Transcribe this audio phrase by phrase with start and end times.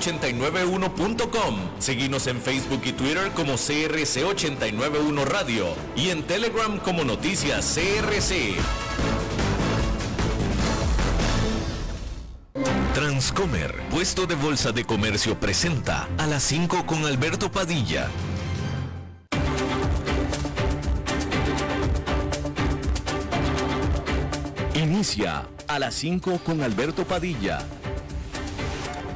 [0.00, 1.56] crc891.com.
[1.78, 8.54] Seguimos en Facebook y Twitter como CRC891 Radio y en Telegram como Noticias CRC.
[12.94, 18.08] Transcomer, puesto de bolsa de comercio, presenta a las 5 con Alberto Padilla.
[24.74, 27.64] Inicia a las 5 con Alberto Padilla.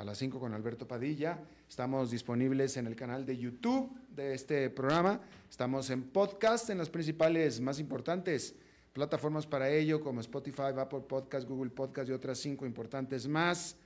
[0.00, 1.38] a las 5 con Alberto Padilla.
[1.68, 5.20] Estamos disponibles en el canal de YouTube de este programa.
[5.48, 8.54] Estamos en podcast en las principales más importantes
[8.94, 13.76] plataformas para ello, como Spotify, Apple Podcast, Google Podcast y otras cinco importantes más.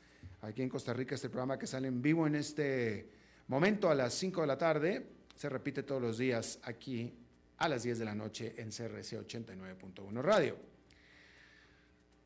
[0.43, 3.09] Aquí en Costa Rica, este programa que sale en vivo en este
[3.49, 7.13] momento a las 5 de la tarde, se repite todos los días aquí
[7.59, 10.74] a las 10 de la noche en CRC 89.1 Radio.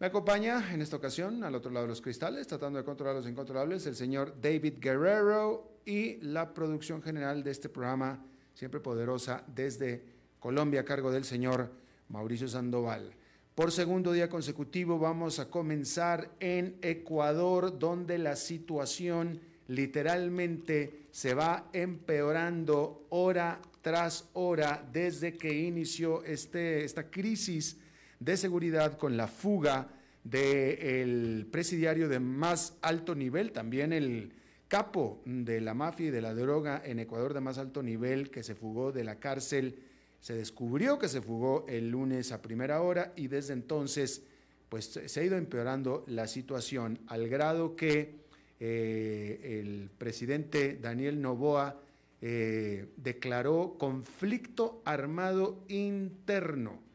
[0.00, 3.26] Me acompaña en esta ocasión, al otro lado de los cristales, tratando de controlar los
[3.26, 10.04] incontrolables, el señor David Guerrero y la producción general de este programa, siempre poderosa, desde
[10.38, 11.72] Colombia, a cargo del señor
[12.10, 13.12] Mauricio Sandoval.
[13.56, 21.70] Por segundo día consecutivo vamos a comenzar en Ecuador, donde la situación literalmente se va
[21.72, 27.78] empeorando hora tras hora desde que inició este, esta crisis
[28.20, 29.88] de seguridad con la fuga
[30.24, 34.32] del presidiario de más alto nivel, también el
[34.66, 38.42] capo de la mafia y de la droga en Ecuador de más alto nivel que
[38.42, 39.78] se fugó de la cárcel.
[40.20, 44.22] Se descubrió que se fugó el lunes a primera hora y desde entonces
[44.68, 48.16] pues se ha ido empeorando la situación al grado que
[48.60, 51.80] eh, el presidente Daniel Novoa
[52.20, 56.87] eh, declaró conflicto armado interno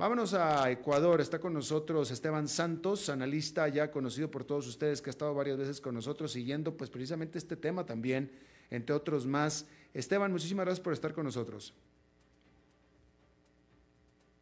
[0.00, 1.20] Vámonos a Ecuador.
[1.20, 5.58] Está con nosotros Esteban Santos, analista ya conocido por todos ustedes, que ha estado varias
[5.58, 8.32] veces con nosotros siguiendo pues precisamente este tema también,
[8.70, 9.66] entre otros más.
[9.92, 11.74] Esteban, muchísimas gracias por estar con nosotros.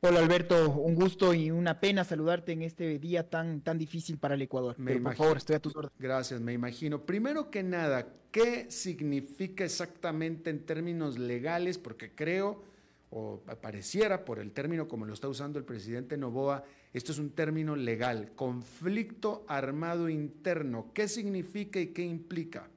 [0.00, 4.36] Hola Alberto, un gusto y una pena saludarte en este día tan, tan difícil para
[4.36, 4.76] el Ecuador.
[4.76, 5.98] por favor, estoy a tus órdenes.
[5.98, 7.04] Gracias, me imagino.
[7.04, 11.78] Primero que nada, ¿qué significa exactamente en términos legales?
[11.78, 12.62] Porque creo
[13.10, 17.30] o pareciera por el término como lo está usando el presidente Novoa, esto es un
[17.30, 20.90] término legal, conflicto armado interno.
[20.92, 22.68] ¿Qué significa y qué implica?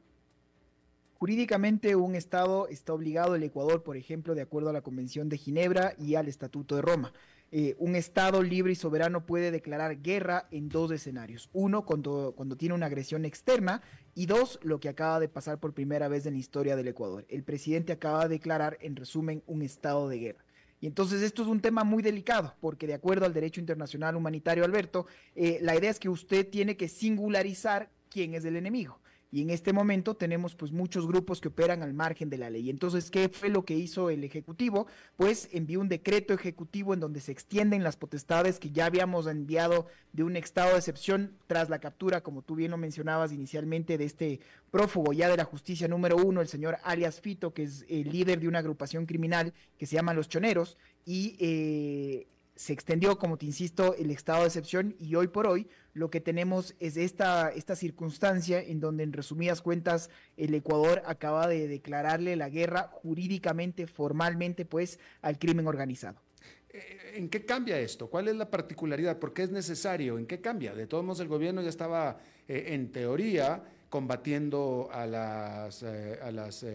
[1.22, 5.38] Jurídicamente, un Estado está obligado, el Ecuador, por ejemplo, de acuerdo a la Convención de
[5.38, 7.14] Ginebra y al Estatuto de Roma,
[7.54, 11.50] eh, un Estado libre y soberano puede declarar guerra en dos escenarios.
[11.52, 13.82] Uno, cuando, tiene una agresión externa
[14.16, 17.26] y dos, lo que acaba de pasar por primera vez en la historia del Ecuador.
[17.28, 20.46] El presidente acaba de declarar, en resumen, un estado de guerra.
[20.80, 24.64] Y entonces esto es un tema muy delicado, porque de acuerdo al derecho internacional humanitario,
[24.64, 29.01] Alberto, eh, la idea es que usted tiene que singularizar quién es el enemigo
[29.32, 32.70] y en este momento tenemos pues muchos grupos que operan al margen de la ley.
[32.70, 34.88] Entonces, ¿qué fue lo que hizo el Ejecutivo?
[35.16, 39.88] Pues envió un decreto ejecutivo en donde se extienden las potestades que ya habíamos enviado
[40.12, 44.04] de un estado de excepción tras la captura, como tú bien lo mencionabas inicialmente, de
[44.04, 48.12] este prófugo ya de la justicia número uno, el señor alias Fito, que es el
[48.12, 53.38] líder de una agrupación criminal que se llama Los Choneros, y eh, se extendió, como
[53.38, 57.50] te insisto, el estado de excepción y hoy por hoy lo que tenemos es esta,
[57.50, 63.88] esta circunstancia en donde en resumidas cuentas el Ecuador acaba de declararle la guerra jurídicamente,
[63.88, 66.22] formalmente, pues al crimen organizado.
[66.70, 68.10] Eh, ¿En qué cambia esto?
[68.10, 69.20] ¿Cuál es la particularidad?
[69.20, 70.18] ¿Por qué es necesario?
[70.18, 70.74] ¿En qué cambia?
[70.74, 76.32] De todos modos, el gobierno ya estaba eh, en teoría combatiendo a las, eh, a
[76.32, 76.66] las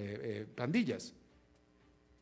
[0.55, 1.14] pandillas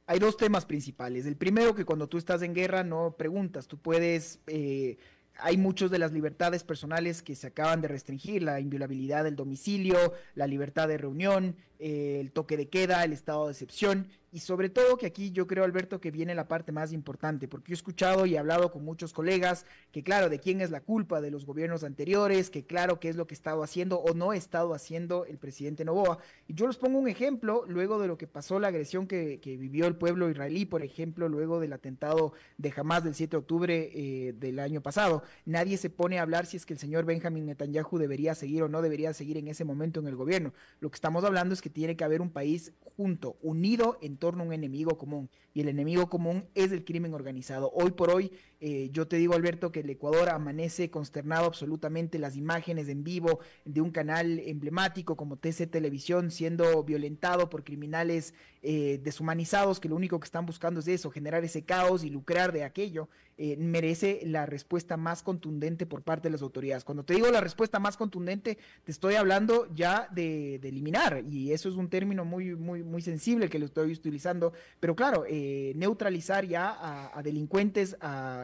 [0.06, 1.26] hay dos temas principales.
[1.26, 4.40] El primero, que cuando tú estás en guerra no preguntas, tú puedes...
[4.46, 4.98] Eh,
[5.38, 10.14] hay muchas de las libertades personales que se acaban de restringir, la inviolabilidad del domicilio,
[10.34, 14.68] la libertad de reunión, eh, el toque de queda, el estado de excepción, Y sobre
[14.68, 17.76] todo que aquí yo creo, Alberto, que viene la parte más importante, porque yo he
[17.76, 21.30] escuchado y he hablado con muchos colegas que claro, de quién es la culpa de
[21.30, 24.36] los gobiernos anteriores, que claro, qué es lo que ha estado haciendo o no ha
[24.36, 26.18] estado haciendo el presidente Novoa.
[26.48, 29.86] Y yo les pongo un ejemplo, luego de lo que pasó, la agresión que, vivió
[29.86, 34.32] el pueblo israelí, por ejemplo, luego del atentado de Hamas del 7 de octubre eh,
[34.32, 35.22] del año pasado.
[35.44, 38.68] Nadie se pone a hablar si es que el señor Benjamin Netanyahu debería seguir o
[38.68, 40.52] no debería seguir en ese momento en el gobierno.
[40.80, 44.42] Lo que estamos hablando es que tiene que haber un país junto, unido en torno
[44.42, 45.30] a un enemigo común.
[45.54, 47.70] Y el enemigo común es el crimen organizado.
[47.72, 52.36] Hoy por hoy, eh, yo te digo, Alberto, que el Ecuador amanece consternado absolutamente las
[52.36, 58.34] imágenes en vivo de un canal emblemático como TC Televisión siendo violentado por criminales
[58.66, 62.50] eh, deshumanizados que lo único que están buscando es eso, generar ese caos y lucrar
[62.50, 66.84] de aquello, eh, merece la respuesta más contundente por parte de las autoridades.
[66.84, 71.68] Cuando te digo la respuesta más contundente, te estoy hablando ya de, eliminar, y eso
[71.68, 75.43] es un término muy, muy, muy sensible que lo estoy utilizando, pero claro, eh,
[75.76, 77.96] neutralizar ya a, delincuentes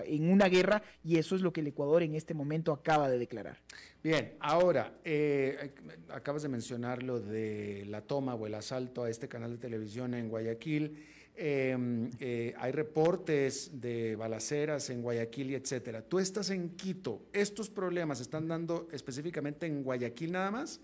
[0.06, 3.18] en una guerra, y eso es lo que el Ecuador en este momento acaba de
[3.18, 3.58] declarar.
[4.02, 5.72] Bien, ahora, eh,
[6.08, 10.14] acabas de mencionar lo de la toma o el asalto a este canal de televisión
[10.14, 10.96] en Guayaquil.
[11.36, 16.02] Em, eh, hay reportes de balaceras en Guayaquil y etcétera.
[16.02, 17.26] Tú estás en Quito.
[17.32, 20.80] ¿Estos problemas están dando específicamente en Guayaquil nada más?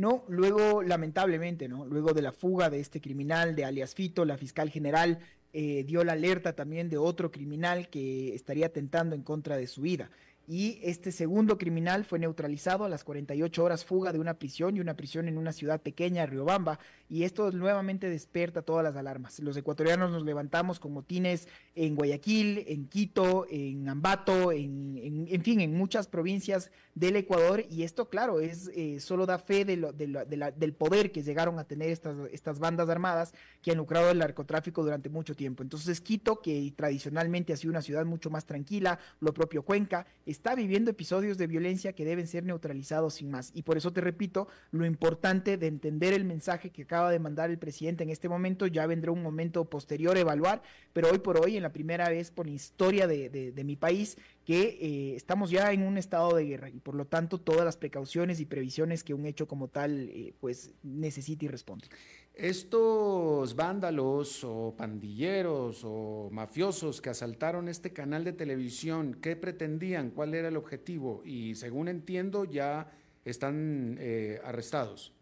[0.00, 1.84] No, luego, lamentablemente, ¿no?
[1.84, 5.18] Luego de la fuga de este criminal de alias Fito, la fiscal general
[5.52, 9.82] eh, dio la alerta también de otro criminal que estaría atentando en contra de su
[9.82, 10.08] vida
[10.46, 14.80] y este segundo criminal fue neutralizado a las 48 horas fuga de una prisión y
[14.80, 16.78] una prisión en una ciudad pequeña, Riobamba,
[17.08, 19.38] y esto nuevamente desperta todas las alarmas.
[19.40, 25.60] Los ecuatorianos nos levantamos con motines en Guayaquil, en Quito, en Ambato, en, en, fin,
[25.60, 30.72] en muchas provincias del Ecuador, y esto, claro, es eh, solo da fe de del
[30.74, 33.32] poder que llegaron a tener estas, estas bandas armadas
[33.62, 35.62] que han lucrado el narcotráfico durante mucho tiempo.
[35.62, 40.54] Entonces, Quito, que tradicionalmente ha sido una ciudad mucho más tranquila, lo propio Cuenca, está
[40.54, 43.50] viviendo episodios de violencia que deben ser neutralizados sin más.
[43.54, 47.50] Y por eso te repito, lo importante de entender el mensaje que acaba de mandar
[47.50, 50.62] el presidente en este momento, ya vendrá un momento posterior a evaluar,
[50.92, 54.78] pero hoy por hoy, en la primera vez por la historia de, mi país, que
[54.80, 58.40] eh, estamos ya en un estado de guerra y por lo tanto todas las precauciones
[58.40, 61.86] y previsiones que un hecho como tal eh, pues necesita y responde.
[62.34, 70.10] Estos vándalos o pandilleros o mafiosos que asaltaron este canal de televisión, ¿qué pretendían?
[70.10, 71.22] ¿Cuál era el objetivo?
[71.24, 72.90] Y según entiendo, ya
[73.24, 75.12] están eh, arrestados.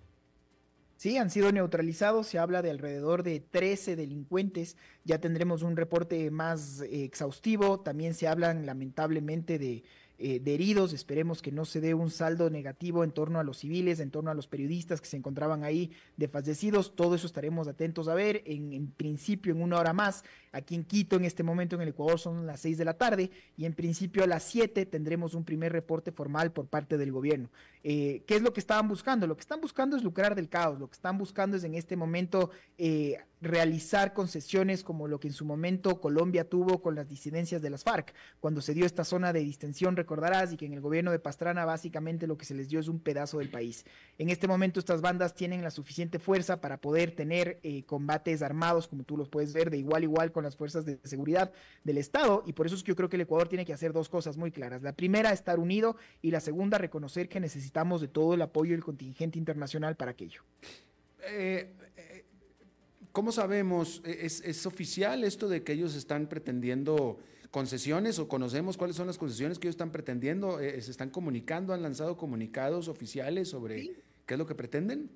[0.99, 6.29] Sí, han sido neutralizados, se habla de alrededor de 13 delincuentes, ya tendremos un reporte
[6.33, 9.85] más eh, exhaustivo, también se hablan lamentablemente de
[10.21, 10.93] eh, de heridos.
[10.93, 14.31] Esperemos que no se dé un saldo negativo en torno a los civiles, en torno
[14.31, 16.97] a los periodistas que se encontraban ahí de fallecidos.
[16.97, 18.43] Todo eso estaremos atentos a ver.
[18.45, 22.19] En, principio, en una hora más, aquí en Quito, en este momento en el Ecuador,
[22.19, 25.73] son las seis de la tarde y en principio a las siete tendremos un primer
[25.73, 27.51] reporte formal por parte del gobierno.
[27.85, 29.27] Eh, ¿Qué es lo que estaban buscando?
[29.27, 30.81] Lo que están buscando es lucrar del caos.
[30.81, 35.35] Lo que están buscando es en este momento eh, realizar concesiones como lo que en
[35.35, 39.33] su momento Colombia tuvo con las disidencias de las FARC, cuando se dio esta zona
[39.33, 42.69] de distensión, recordarás, y que en el gobierno de Pastrana básicamente lo que se les
[42.69, 43.85] dio es un pedazo del país.
[44.19, 48.89] En este momento estas bandas tienen la suficiente fuerza para poder tener eh, combates armados,
[48.89, 51.53] como tú los puedes ver, de igual a igual con las fuerzas de seguridad
[51.85, 53.93] del Estado, y por eso es que yo creo que el Ecuador tiene que hacer
[53.93, 54.83] dos cosas muy claras.
[54.83, 58.85] La primera, estar unido, y la segunda, reconocer que necesitamos de todo el apoyo del
[58.85, 60.43] contingente internacional para aquello.
[61.23, 61.73] Eh,
[63.13, 64.03] ¿Cómo sabemos?
[64.05, 67.19] ¿E-, ¿Es, oficial esto de que ellos están pretendiendo
[67.51, 70.61] concesiones o conocemos cuáles son las concesiones que ellos están pretendiendo?
[70.61, 71.73] Eh, ¿Se están comunicando?
[71.73, 75.11] ¿Han lanzado comunicados oficiales sobre qué es lo que pretenden?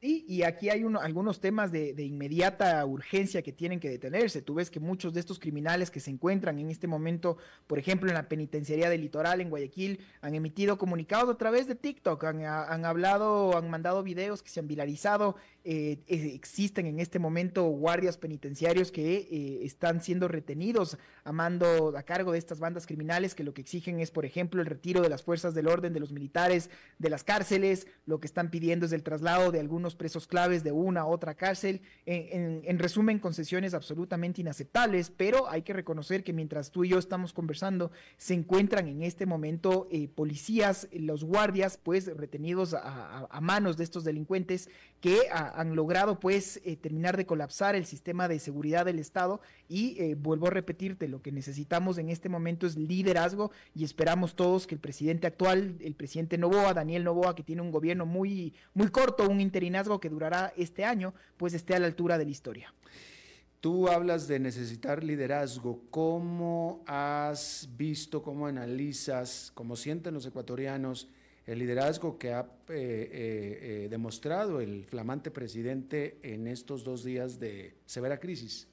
[0.00, 4.42] Y aquí hay algunos temas de, inmediata urgencia que tienen que detenerse.
[4.42, 7.36] Tú ves que muchos de estos criminales que se encuentran en este momento,
[7.66, 11.74] por ejemplo, en la penitenciaría del litoral en Guayaquil, han emitido comunicados a través de
[11.74, 15.34] TikTok, han, hablado, han mandado videos que se han viralizado.
[15.64, 22.02] Eh, existen en este momento guardias penitenciarios que eh, están siendo retenidos a mando, a
[22.04, 25.08] cargo de estas bandas criminales que lo que exigen es, por ejemplo, el retiro de
[25.08, 27.88] las fuerzas del orden de los militares de las cárceles.
[28.06, 31.34] Lo que están pidiendo es el traslado de algunos presos claves de una a otra
[31.34, 31.80] cárcel.
[32.06, 37.32] En, resumen, concesiones absolutamente inaceptables, pero hay que reconocer que mientras tú y yo estamos
[37.32, 43.84] conversando, se encuentran en este momento eh, policías, los guardias, pues retenidos a, manos de
[43.84, 44.68] estos delincuentes
[45.00, 49.96] que han logrado pues eh, terminar de colapsar el sistema de seguridad del Estado y
[50.02, 54.66] eh, vuelvo a repetirte, lo que necesitamos en este momento es liderazgo y esperamos todos
[54.66, 58.88] que el presidente actual, el presidente Novoa, Daniel Novoa, que tiene un gobierno muy, muy
[58.88, 62.30] corto, un interinario, liderazgo que durará este año, pues esté a la altura de la
[62.30, 62.74] historia.
[63.60, 65.82] Tú hablas de necesitar liderazgo.
[65.90, 71.08] ¿Cómo has visto, cómo analizas, cómo sienten los ecuatorianos
[71.48, 77.40] el liderazgo que ha eh, eh, eh, demostrado el flamante presidente en estos dos días
[77.40, 78.68] de severa crisis?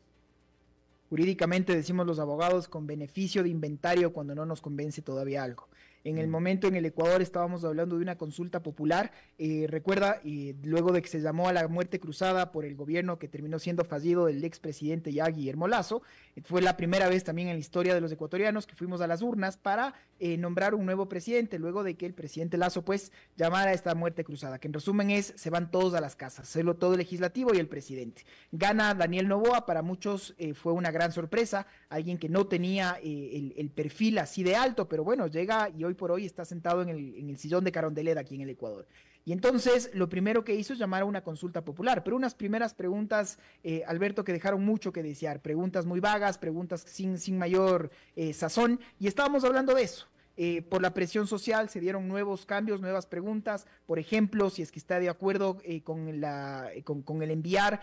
[1.10, 5.70] Jurídicamente decimos los abogados con beneficio de inventario cuando no nos convence todavía algo.
[6.06, 9.12] En el momento en el Ecuador estábamos hablando de una consulta popular.
[9.40, 10.22] Eh, recuerda,
[10.62, 13.84] luego de que se llamó a la muerte cruzada por el gobierno que terminó siendo
[13.86, 16.04] fallido del expresidente ya Guillermo Lazo,
[16.36, 19.08] eh, fue la primera vez también en la historia de los ecuatorianos que fuimos a
[19.08, 23.12] las urnas para eh, nombrar un nuevo presidente, luego de que el presidente Lazo pues
[23.36, 26.48] llamara a esta muerte cruzada, que en resumen es, se van todos a las casas,
[26.48, 28.26] solo todo el legislativo y el presidente.
[28.52, 33.72] Gana Daniel Novoa, para muchos fue una gran sorpresa, alguien que no tenía el, el
[33.72, 37.38] perfil así de alto, pero bueno, llega y hoy por hoy está sentado en el,
[37.38, 38.88] sillón de Carondelet aquí en el Ecuador.
[39.26, 42.74] Y entonces lo primero que hizo es llamar a una consulta popular, pero unas primeras
[42.74, 47.90] preguntas, eh, Alberto, que dejaron mucho que desear, preguntas muy vagas, preguntas sin, sin mayor
[48.16, 50.08] eh, sazón, y estábamos hablando de eso.
[50.38, 53.66] Eh, por la presión social se dieron nuevos cambios, nuevas preguntas.
[53.86, 57.82] Por ejemplo, si es que está de acuerdo eh, con, la, eh, con, el enviar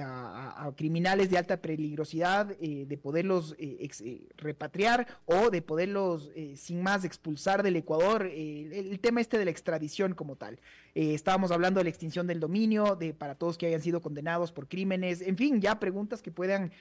[0.00, 3.54] a, criminales de alta peligrosidad, de poderlos
[4.36, 8.26] repatriar o de poderlos sin más expulsar del Ecuador.
[8.26, 10.58] el, tema este de la extradición como tal.
[10.96, 14.66] Estábamos hablando de la extinción del dominio, de para todos que hayan sido condenados por
[14.66, 16.72] crímenes, en fin, ya preguntas que puedan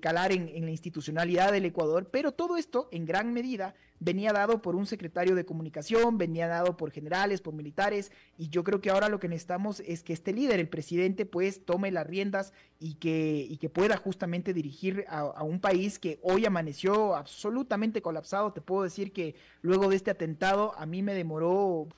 [0.00, 4.74] calar en, la institucionalidad del Ecuador, pero todo esto en gran medida venía dado por
[4.74, 9.08] un secretario de comunicación, venía dado por generales, por militares, y yo creo que ahora
[9.08, 13.46] lo que necesitamos es que este líder, el presidente, pues tome las riendas y que,
[13.48, 18.52] y que pueda justamente dirigir a un país que hoy amaneció absolutamente colapsado.
[18.52, 21.88] Te puedo decir que luego de este atentado a mí me demoró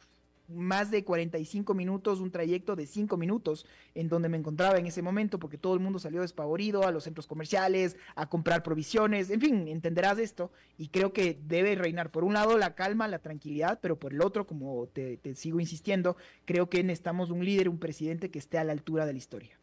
[0.55, 5.03] más de 45 minutos, un trayecto de 5 minutos en donde me encontraba en ese
[5.03, 9.41] momento, porque todo el mundo salió despavorido a los centros comerciales, a comprar provisiones, en
[9.41, 13.81] fin, entenderás esto, y creo que debe reinar por un lado la calma, la tranquilidad,
[13.83, 17.79] pero por el otro, como te, te sigo insistiendo, creo que necesitamos un líder, un
[17.79, 19.59] presidente que esté a la altura de la historia.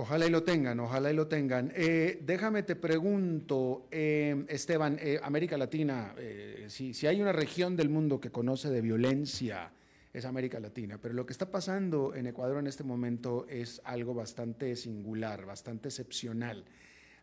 [0.00, 1.72] Ojalá y lo tengan, ojalá y lo tengan.
[1.74, 6.14] Eh, déjame te pregunto, eh, Esteban, eh, América Latina,
[6.68, 9.72] si, si, hay una región del mundo que conoce de violencia,
[10.12, 14.14] es América Latina, pero lo que está pasando en Ecuador en este momento es algo
[14.14, 16.64] bastante singular, bastante excepcional.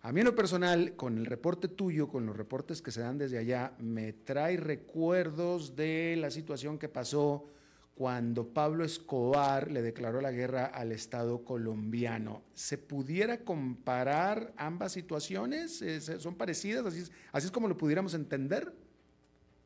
[0.02, 3.18] A mí en lo personal, con el reporte tuyo, con los reportes que se dan
[3.18, 7.55] desde allá, me trae recuerdos de la situación que pasó
[7.96, 12.44] cuando Pablo Escobar le declaró la guerra al Estado colombiano.
[12.54, 15.82] ¿Se pudiera comparar ambas situaciones?
[16.20, 16.86] ¿Son parecidas?
[16.86, 18.74] ¿Así es, ¿Así es como lo pudiéramos entender?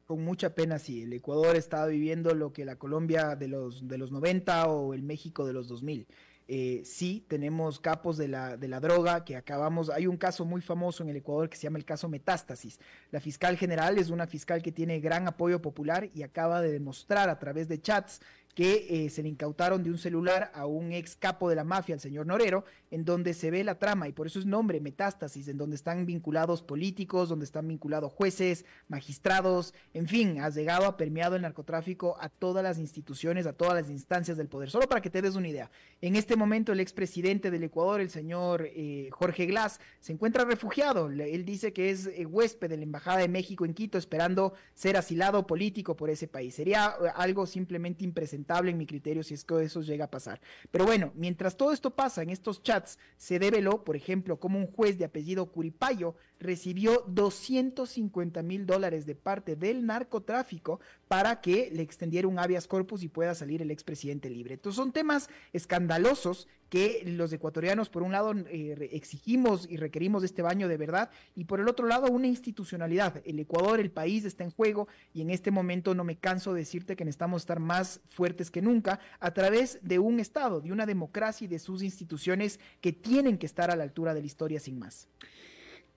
[0.05, 1.01] Con mucha pena, sí.
[1.01, 5.01] El Ecuador estaba viviendo lo que la Colombia de los, de los 90 o el
[5.01, 6.07] México de los 2000.
[6.51, 9.91] Eh, sí, tenemos capos de la, de la droga que acabamos.
[9.91, 12.79] Hay un caso muy famoso en el Ecuador que se llama el caso Metástasis.
[13.11, 17.29] La fiscal general es una fiscal que tiene gran apoyo popular y acaba de demostrar
[17.29, 18.19] a través de chats
[18.55, 21.93] que eh, se le incautaron de un celular a un ex capo de la mafia,
[21.93, 25.47] el señor Norero, en donde se ve la trama, y por eso es nombre Metástasis,
[25.47, 30.97] en donde están vinculados políticos, donde están vinculados jueces, magistrados, en fin, ha llegado, ha
[30.97, 34.69] permeado el narcotráfico a todas las instituciones, a todas las instancias del poder.
[34.69, 35.69] Solo para que te des una idea,
[36.01, 41.09] en este momento el expresidente del Ecuador, el señor eh, Jorge Glass, se encuentra refugiado.
[41.09, 44.97] Él dice que es eh, huésped de la Embajada de México en Quito, esperando ser
[44.97, 46.55] asilado político por ese país.
[46.55, 50.41] Sería algo simplemente impresentable en mi criterio si es que eso llega a pasar.
[50.71, 54.67] Pero bueno, mientras todo esto pasa en estos chats, se develó, por ejemplo, como un
[54.67, 60.79] juez de apellido Curipayo recibió 250 mil dólares de parte del narcotráfico
[61.09, 64.53] para que le extendiera un habeas corpus y pueda salir el expresidente libre.
[64.53, 70.43] Entonces son temas escandalosos que los ecuatorianos, por un lado, eh, exigimos y requerimos este
[70.43, 73.23] baño de verdad, y por el otro lado, una institucionalidad.
[73.25, 76.59] El Ecuador, el país está en juego, y en este momento no me canso de
[76.59, 80.85] decirte que necesitamos estar más fuertes que nunca a través de un Estado, de una
[80.85, 84.59] democracia y de sus instituciones que tienen que estar a la altura de la historia
[84.59, 85.07] sin más.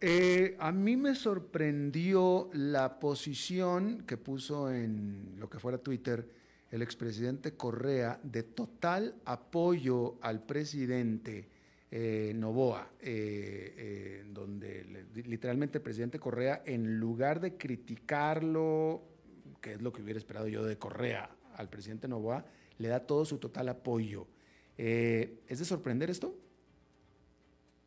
[0.05, 6.29] Eh, a mí me sorprendió la posición que puso en lo que fuera Twitter
[6.73, 11.49] el expresidente Correa de total apoyo al presidente
[11.89, 19.03] eh, Novoa, eh, donde literalmente el presidente Correa, en lugar de criticarlo,
[19.61, 22.45] que es lo que hubiera esperado yo de Correa al presidente Novoa,
[22.79, 24.27] le da todo su total apoyo.
[24.77, 26.37] ¿Es de sorprender esto?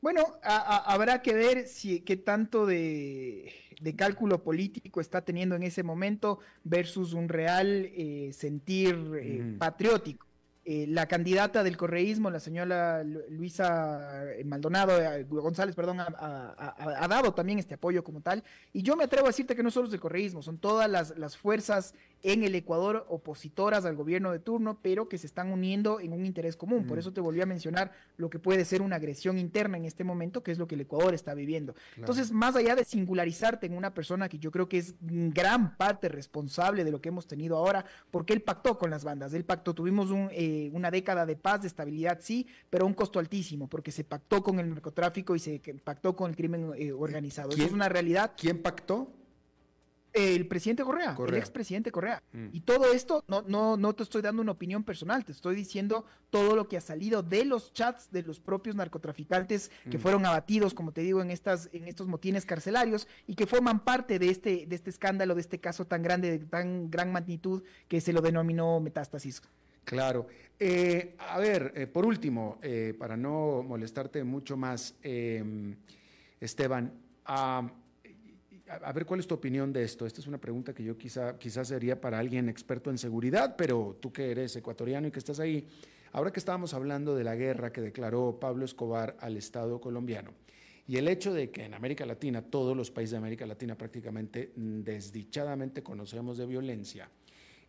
[0.05, 3.51] Bueno, habrá que ver si qué tanto de,
[3.97, 10.27] cálculo político está teniendo en ese momento versus un real eh, sentir eh, patriótico.
[10.63, 14.93] Eh, la candidata del correísmo, la señora Luisa Maldonado
[15.27, 18.43] González, perdón, ha, dado también este apoyo como tal.
[18.73, 21.17] Y yo me atrevo a decirte que no solo es del correísmo, son todas las,
[21.17, 25.99] las fuerzas en el Ecuador opositoras al gobierno de turno, pero que se están uniendo
[25.99, 26.85] en un interés común.
[26.85, 26.99] Por mm.
[26.99, 30.43] eso te volví a mencionar lo que puede ser una agresión interna en este momento,
[30.43, 31.75] que es lo que el Ecuador está viviendo.
[31.97, 36.09] Entonces, más allá de singularizarte en una persona que yo creo que es gran parte
[36.09, 39.73] responsable de lo que hemos tenido ahora, porque él pactó con las bandas, él pactó,
[39.73, 43.91] tuvimos eh, una década de paz, de estabilidad, sí, pero a un costo altísimo, porque
[43.91, 47.49] se pactó con el narcotráfico y se pactó con el crimen eh, organizado.
[47.49, 48.33] Eso es una realidad.
[48.37, 49.11] ¿Quién pactó?
[50.15, 52.23] El presidente Correa, el expresidente Correa.
[52.31, 52.47] Mm.
[52.53, 56.05] Y todo esto, no, no, no te estoy dando una opinión personal, te estoy diciendo
[56.29, 60.01] todo lo que ha salido de los chats de los propios narcotraficantes que mm.
[60.01, 64.17] fueron abatidos, como te digo, en, estas, en estos motines carcelarios y que forman parte
[64.17, 67.99] de este, de este escándalo, de este caso tan grande, de tan gran magnitud que
[67.99, 69.41] se lo denominó metástasis.
[69.83, 70.27] Claro.
[70.59, 74.95] Eh, a ver, eh, por último, eh, para no molestarte mucho más,
[76.39, 76.93] Esteban,
[77.25, 77.69] ah,
[78.67, 80.05] a ver cuál es tu opinión de esto.
[80.05, 83.97] Esta es una pregunta que yo quizá, quizás sería para alguien experto en seguridad, pero
[83.99, 85.67] tú que eres ecuatoriano y que estás ahí,
[86.11, 90.31] ahora que estábamos hablando de la guerra que declaró Pablo Escobar al Estado colombiano
[90.87, 94.51] y el hecho de que en América Latina, todos los países de América Latina prácticamente
[94.55, 97.09] desdichadamente conocemos de violencia,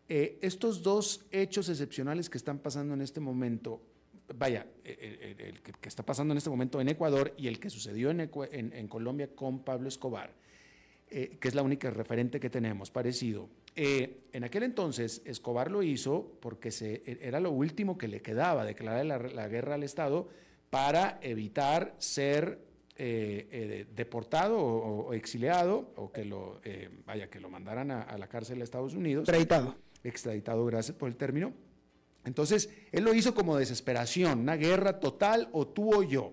[0.09, 3.83] eh, estos dos hechos excepcionales que están pasando en este momento,
[4.35, 8.88] vaya, el, que, está pasando en este momento en Ecuador y el que sucedió en
[8.88, 10.33] Colombia con Pablo Escobar,
[11.09, 13.49] eh, que es la única referente que tenemos parecido.
[13.77, 18.23] Eh, en aquel entonces, Escobar lo hizo porque se, e, era lo último que le
[18.23, 20.29] quedaba, declarar la, guerra al Estado
[20.69, 22.59] para evitar ser
[22.97, 26.61] eh, deportado o, exiliado o que lo,
[27.05, 29.23] vaya, que lo mandaran a, la cárcel de Estados Unidos.
[29.23, 29.77] Extraditado.
[30.03, 31.53] Extraditado, gracias por el término.
[32.25, 36.33] Entonces, él lo hizo como desesperación, una guerra total o tú o yo.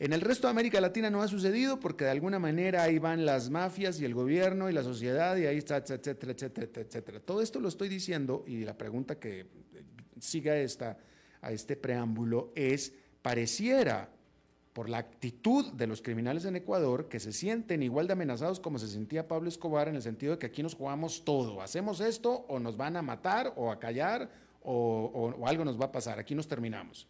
[0.00, 3.24] En el resto de América Latina no ha sucedido porque de alguna manera ahí van
[3.24, 7.20] las mafias y el gobierno y la sociedad y ahí está, etcétera, etcétera, etcétera.
[7.20, 9.46] Todo esto lo estoy diciendo y la pregunta que eh,
[10.18, 10.98] siga esta,
[11.40, 14.10] a este preámbulo es, pareciera
[14.72, 18.80] por la actitud de los criminales en Ecuador que se sienten igual de amenazados como
[18.80, 22.44] se sentía Pablo Escobar en el sentido de que aquí nos jugamos todo, hacemos esto
[22.48, 24.28] o nos van a matar o a callar
[24.64, 27.06] o algo nos va a pasar, aquí nos terminamos.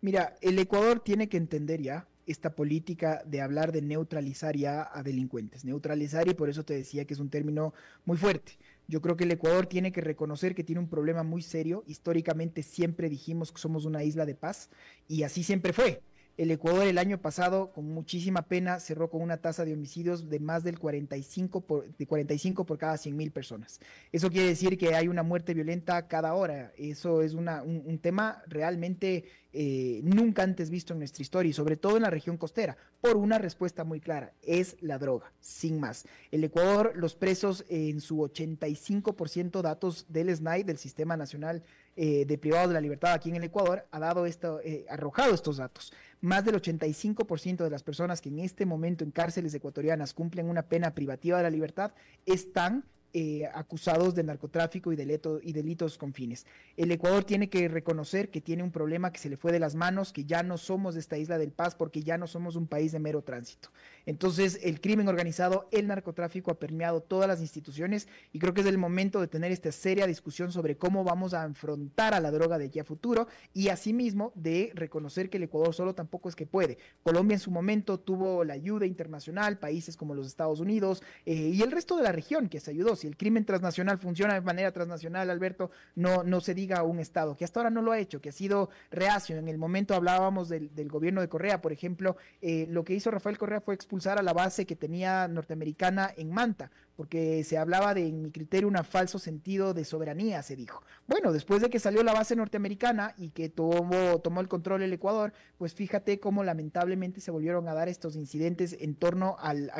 [0.00, 5.02] Mira, el Ecuador tiene que entender ya esta política de hablar de neutralizar ya a
[5.02, 5.64] delincuentes.
[5.64, 7.72] Neutralizar y por eso te decía que es un término
[8.04, 8.58] muy fuerte.
[8.86, 11.84] Yo creo que el Ecuador tiene que reconocer que tiene un problema muy serio.
[11.86, 14.70] Históricamente siempre dijimos que somos una isla de paz
[15.08, 16.02] y así siempre fue.
[16.38, 20.38] El Ecuador el año pasado, con muchísima pena, cerró con una tasa de homicidios de
[20.38, 23.80] más del 45 por, de 45 por cada 100 mil personas.
[24.12, 26.72] Eso quiere decir que hay una muerte violenta cada hora.
[26.78, 31.96] Eso es un, tema realmente eh, nunca antes visto en nuestra historia y sobre todo
[31.96, 36.06] en la región costera, por una respuesta muy clara, es la droga, sin más.
[36.30, 41.64] El Ecuador, los presos en su 85% datos del SNAI, del Sistema Nacional
[42.00, 45.34] eh, de Privados de la Libertad aquí en el Ecuador, ha dado esto, eh, arrojado
[45.34, 45.92] estos datos.
[46.20, 50.62] Más del 85% de las personas que en este momento en cárceles ecuatorianas cumplen una
[50.62, 51.90] pena privativa de la libertad
[52.24, 52.84] están
[53.14, 56.46] eh, acusados de narcotráfico y, y delitos con fines.
[56.76, 59.74] El Ecuador tiene que reconocer que tiene un problema que se le fue de las
[59.74, 62.68] manos, que ya no somos de esta isla del paz porque ya no somos un
[62.68, 63.70] país de mero tránsito.
[64.08, 68.66] Entonces, el crimen organizado, el narcotráfico ha permeado todas las instituciones y creo que es
[68.66, 72.56] el momento de tener esta seria discusión sobre cómo vamos a afrontar a la droga
[72.56, 76.46] de aquí a futuro y asimismo de reconocer que el Ecuador solo tampoco es que
[76.46, 76.78] puede.
[77.02, 81.60] Colombia en su momento tuvo la ayuda internacional, países como los Estados Unidos eh, y
[81.60, 84.72] el resto de la región que se ayudó si el crimen transnacional funciona de manera
[84.72, 88.22] transnacional, Alberto, no, no se diga un Estado, que hasta ahora no lo ha hecho,
[88.22, 89.36] que ha sido reacio.
[89.36, 93.36] En el momento hablábamos del, gobierno de Correa, por ejemplo, eh, lo que hizo Rafael
[93.36, 98.08] Correa fue expulsar a la base que tenía norteamericana en Manta porque se hablaba de,
[98.08, 100.82] en mi criterio, un falso sentido de soberanía, se dijo.
[101.06, 104.92] Bueno, después de que salió la base norteamericana y que tomó, tomó el control el
[104.92, 109.70] Ecuador, pues fíjate cómo lamentablemente se volvieron a dar estos incidentes en torno al,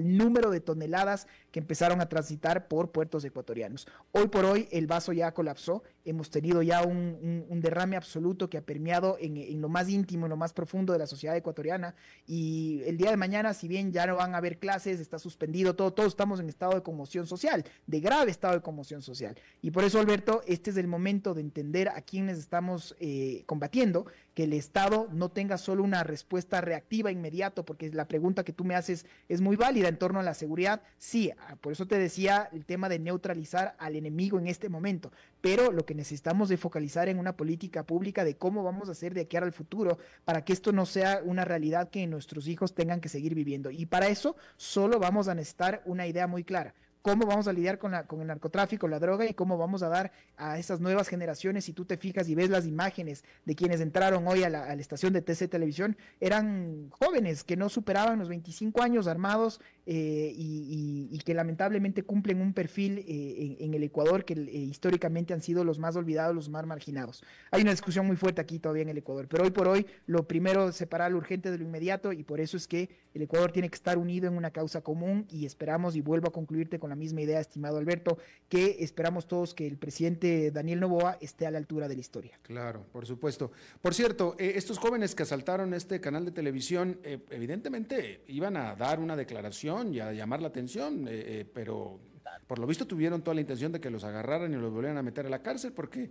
[0.00, 3.88] número de toneladas que empezaron a transitar por puertos ecuatorianos.
[4.12, 8.62] Hoy por hoy el vaso ya colapsó, hemos tenido ya un, derrame absoluto que ha
[8.66, 11.94] permeado en, en, lo más íntimo, en lo más profundo de la sociedad ecuatoriana
[12.26, 15.74] y el día de mañana, si bien ya no van a haber clases, está suspendido
[15.74, 19.36] todo, todos estamos en estado de conmoción social, de grave estado de conmoción social.
[19.62, 24.06] Y por eso, Alberto, este es el momento de entender a quienes estamos eh, combatiendo,
[24.34, 28.64] que el Estado no tenga solo una respuesta reactiva inmediato, porque la pregunta que tú
[28.64, 30.82] me haces es muy válida en torno a la seguridad.
[30.96, 35.10] Sí, ah, por eso te decía el tema de neutralizar al enemigo en este momento,
[35.40, 39.14] pero lo que necesitamos es focalizar en una política pública de cómo vamos a hacer
[39.14, 43.00] de aquí al futuro para que esto no sea una realidad que nuestros hijos tengan
[43.00, 43.70] que seguir viviendo.
[43.70, 46.74] Y para eso solo vamos a necesitar una idea muy clara.
[47.02, 49.88] Cómo vamos a lidiar con, la, con el narcotráfico, la droga y cómo vamos a
[49.88, 53.80] dar a esas nuevas generaciones, si tú te fijas y ves las imágenes de quienes
[53.80, 58.82] entraron hoy a la, estación de TC Televisión, eran jóvenes que no superaban los 25
[58.82, 59.60] años armados
[59.90, 65.42] eh, y, que lamentablemente cumplen un perfil eh, en, el Ecuador que eh, históricamente han
[65.42, 67.22] sido los más olvidados, los más marginados.
[67.50, 70.26] Hay una discusión muy fuerte aquí todavía en el Ecuador, pero hoy por hoy lo
[70.28, 73.68] primero separar lo urgente de lo inmediato y por eso es que el Ecuador tiene
[73.68, 76.96] que estar unido en una causa común y esperamos, y vuelvo a concluirte con la
[76.96, 81.58] misma idea, estimado Alberto, que esperamos todos que el presidente Daniel Novoa esté a la
[81.58, 82.38] altura de la historia.
[82.42, 83.52] Claro, por supuesto.
[83.82, 89.16] Por cierto, estos jóvenes que asaltaron este canal de televisión, evidentemente iban a dar una
[89.16, 91.98] declaración y a llamar la atención, eh, pero
[92.46, 95.02] por lo visto tuvieron toda la intención de que los agarraran y los volvieran a
[95.02, 96.10] meter a la cárcel porque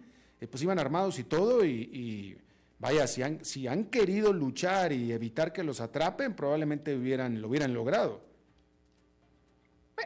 [0.50, 2.38] pues iban armados y todo y,
[2.80, 7.50] vaya, si han, si han querido luchar y evitar que los atrapen, probablemente hubieran, lo
[7.50, 8.27] hubieran logrado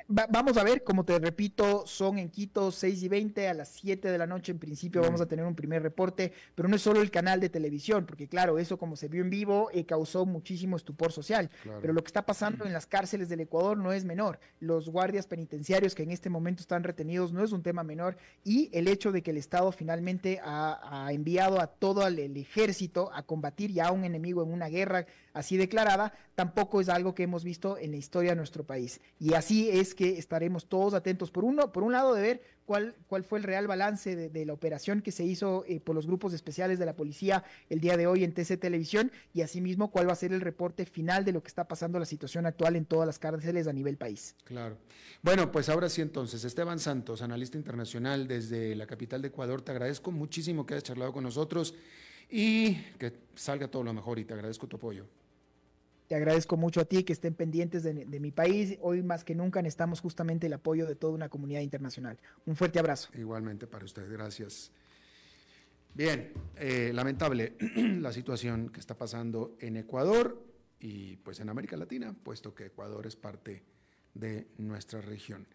[0.07, 4.09] vamos a ver, como te repito, son en Quito 6 y 20 a las 7
[4.09, 4.51] de la noche.
[4.51, 7.49] En principio vamos a tener un primer reporte, pero no es solo el canal de
[7.49, 11.49] televisión, porque claro, eso como se vio en vivo eh, causó muchísimo estupor social.
[11.81, 14.39] Pero lo que está pasando en las cárceles del Ecuador no es menor.
[14.59, 18.17] Los guardias penitenciarios que en este momento están retenidos no es un tema menor.
[18.43, 23.11] Y el hecho de que el Estado finalmente ha, enviado a todo el, el ejército
[23.13, 27.23] a combatir ya a un enemigo en una guerra así declarada, tampoco es algo que
[27.23, 29.01] hemos visto en la historia de nuestro país.
[29.19, 32.95] Y así es que estaremos todos atentos, por, uno, por un lado, de ver cuál,
[33.07, 36.33] cuál fue el real balance de, la operación que se hizo eh, por los grupos
[36.33, 40.13] especiales de la policía el día de hoy en TC Televisión y asimismo cuál va
[40.13, 43.05] a ser el reporte final de lo que está pasando la situación actual en todas
[43.05, 44.35] las cárceles a nivel país.
[44.43, 44.77] Claro.
[45.21, 49.71] Bueno, pues ahora sí entonces, Esteban Santos, analista internacional desde la capital de Ecuador, te
[49.71, 51.75] agradezco muchísimo que hayas charlado con nosotros
[52.29, 55.05] y que salga todo lo mejor y te agradezco tu apoyo.
[56.11, 58.77] Te agradezco mucho a ti que estén pendientes de, mi país.
[58.81, 62.19] Hoy más que nunca necesitamos justamente el apoyo de toda una comunidad internacional.
[62.45, 63.07] Un fuerte abrazo.
[63.17, 64.73] Igualmente para usted, gracias.
[65.93, 67.55] Bien, eh, lamentable
[68.01, 70.37] la situación que está pasando en Ecuador
[70.81, 73.63] y pues en América Latina, puesto que Ecuador es parte
[74.13, 75.47] de nuestra región.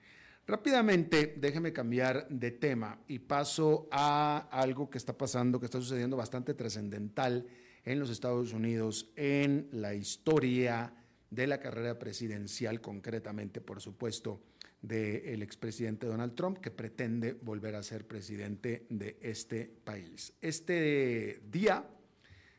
[0.46, 6.16] Rápidamente, déjeme cambiar de tema y paso a algo que está pasando, que está sucediendo
[6.16, 7.46] bastante trascendental
[7.86, 10.92] en los Estados Unidos en la historia
[11.30, 14.42] de la carrera presidencial, concretamente, por supuesto,
[14.82, 20.32] del expresidente Donald Trump, que pretende volver a ser presidente de este país.
[20.40, 21.88] Este día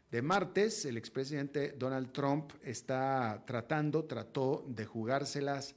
[0.10, 5.76] de martes, el expresidente Donald Trump está tratando, trató de jugárselas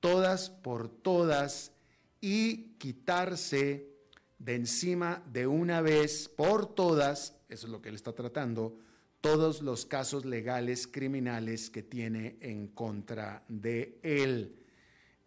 [0.00, 1.72] todas por todas
[2.20, 3.90] y quitarse
[4.38, 8.78] de encima de una vez por todas, eso es lo que él está tratando,
[9.20, 14.56] todos los casos legales criminales que tiene en contra de él.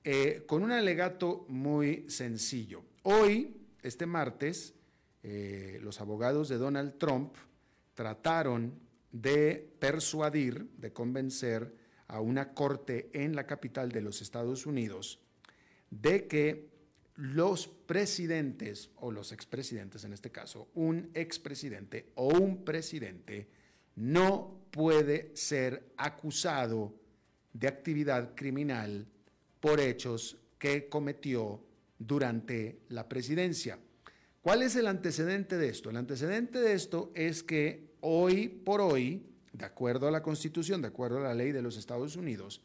[0.04, 2.84] Eh, con un alegato muy sencillo.
[3.04, 4.74] Hoy, este martes,
[5.24, 7.36] eh, los abogados de Donald Trump
[7.94, 8.80] trataron
[9.12, 11.76] de persuadir, de convencer
[12.08, 15.20] a una corte en la capital de los Estados Unidos
[15.90, 16.70] de que
[17.16, 23.50] los presidentes, o los expresidentes en este caso, un expresidente o un presidente,
[24.00, 26.96] no puede ser acusado
[27.52, 29.06] de actividad criminal
[29.60, 31.62] por hechos que cometió
[31.98, 33.78] durante la presidencia.
[34.42, 35.90] ¿Cuál es el antecedente de esto?
[35.90, 40.88] El antecedente de esto es que hoy por hoy, de acuerdo a la Constitución, de
[40.88, 42.62] acuerdo a la ley de los Estados Unidos,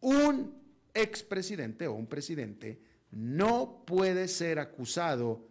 [0.00, 0.54] un
[0.94, 5.44] expresidente o un presidente no puede ser acusado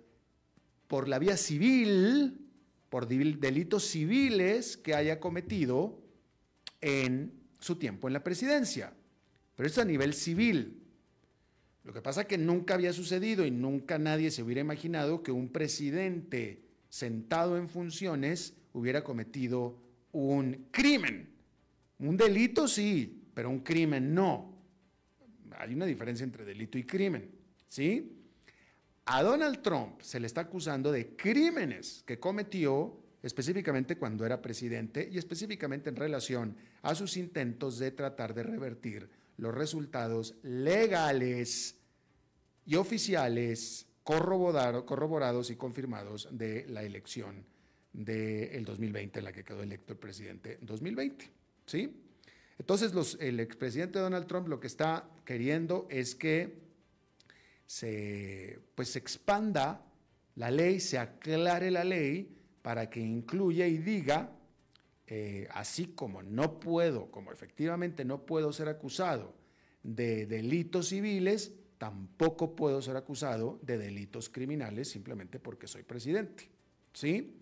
[0.87, 2.46] por la vía civil
[2.89, 5.99] por delitos civiles que haya cometido
[6.81, 8.93] en su tiempo en la presidencia.
[9.55, 10.83] Pero eso a nivel civil.
[11.83, 15.31] Lo que pasa es que nunca había sucedido y nunca nadie se hubiera imaginado que
[15.31, 19.79] un presidente sentado en funciones hubiera cometido
[20.11, 21.29] un crimen.
[21.99, 24.53] Un delito sí, pero un crimen no.
[25.57, 27.31] Hay una diferencia entre delito y crimen,
[27.67, 28.16] ¿sí?
[29.09, 35.07] A Donald Trump se le está acusando de crímenes que cometió específicamente cuando era presidente
[35.09, 41.77] y específicamente en relación a sus intentos de tratar de revertir los resultados legales
[42.65, 47.45] y oficiales corroborados y confirmados de la elección
[47.93, 51.31] del 2020, en la que quedó electo el presidente 2020.
[51.65, 52.03] ¿sí?
[52.59, 56.66] Entonces, el expresidente Donald Trump lo que está queriendo es que
[57.67, 59.85] se, pues, se expanda
[60.35, 64.31] la ley, se aclare la ley para que incluya y diga,
[65.05, 69.35] eh, así como no puedo, como efectivamente no puedo ser acusado
[69.83, 76.49] de delitos civiles, tampoco puedo ser acusado de delitos criminales simplemente porque soy presidente.
[76.93, 77.37] ¿Sí?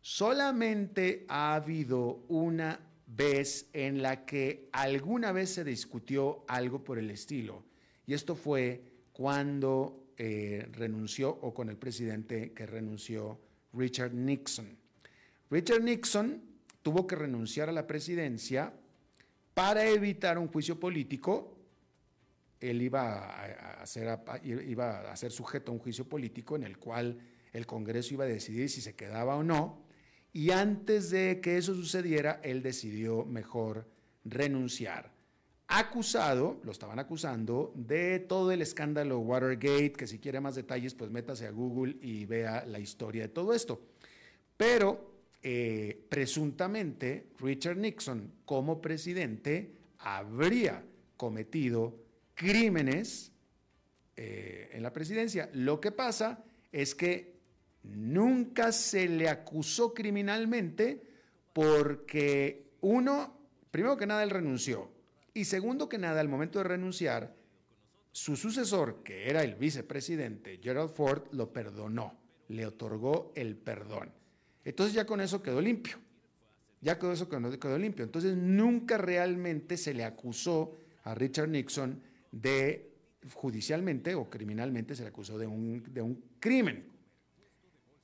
[0.00, 7.10] Solamente ha habido una vez en la que alguna vez se discutió algo por el
[7.10, 7.64] estilo,
[8.06, 13.40] y esto fue cuando eh, renunció o con el presidente que renunció
[13.72, 14.76] Richard Nixon.
[15.50, 16.42] Richard Nixon
[16.82, 18.74] tuvo que renunciar a la presidencia
[19.54, 21.54] para evitar un juicio político
[22.70, 27.20] él iba a, ser, iba a ser sujeto a un juicio político en el cual
[27.52, 29.84] el Congreso iba a decidir si se quedaba o no.
[30.32, 33.86] Y antes de que eso sucediera, él decidió mejor
[34.24, 35.12] renunciar.
[35.66, 41.10] Acusado, lo estaban acusando, de todo el escándalo Watergate, que si quiere más detalles, pues
[41.10, 43.80] métase a Google y vea la historia de todo esto.
[44.56, 50.84] Pero eh, presuntamente Richard Nixon, como presidente, habría
[51.16, 51.98] cometido
[52.34, 53.32] crímenes
[54.16, 55.50] eh, en la presidencia.
[55.54, 57.34] Lo que pasa es que
[57.82, 61.02] nunca se le acusó criminalmente
[61.52, 63.38] porque uno,
[63.70, 64.93] primero que nada, él renunció.
[65.34, 67.34] Y segundo que nada, al momento de renunciar,
[68.12, 72.16] su sucesor, que era el vicepresidente Gerald Ford, lo perdonó,
[72.48, 74.12] le otorgó el perdón.
[74.64, 75.98] Entonces ya con eso quedó limpio.
[76.80, 78.04] Ya con eso quedó limpio.
[78.04, 82.94] Entonces nunca realmente se le acusó a Richard Nixon de
[83.32, 86.92] judicialmente o criminalmente se le acusó de un, de un crimen.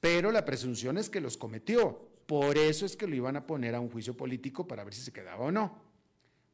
[0.01, 2.09] Pero la presunción es que los cometió.
[2.27, 5.03] Por eso es que lo iban a poner a un juicio político para ver si
[5.03, 5.79] se quedaba o no.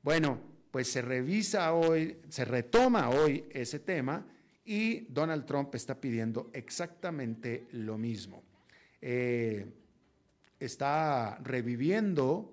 [0.03, 4.27] Bueno, pues se revisa hoy, se retoma hoy ese tema
[4.62, 8.43] y Donald Trump está pidiendo exactamente lo mismo.
[9.01, 9.65] Eh,
[10.61, 12.53] está reviviendo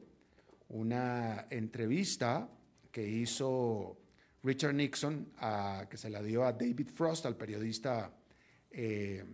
[0.69, 2.49] una entrevista
[2.93, 3.97] que hizo
[4.41, 5.33] Richard Nixon,
[5.89, 8.09] que se la dio a David Frost, al periodista,
[8.71, 9.25] eh,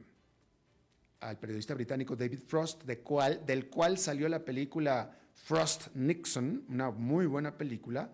[1.20, 7.56] al periodista británico David Frost, del cual salió la película Frost Nixon, una muy buena
[7.56, 8.10] película,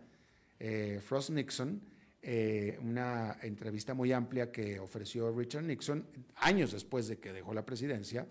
[0.59, 1.81] eh, Frost Nixon,
[2.21, 7.65] eh, una entrevista muy amplia que ofreció Richard Nixon años después de que dejó la
[7.65, 8.27] presidencia.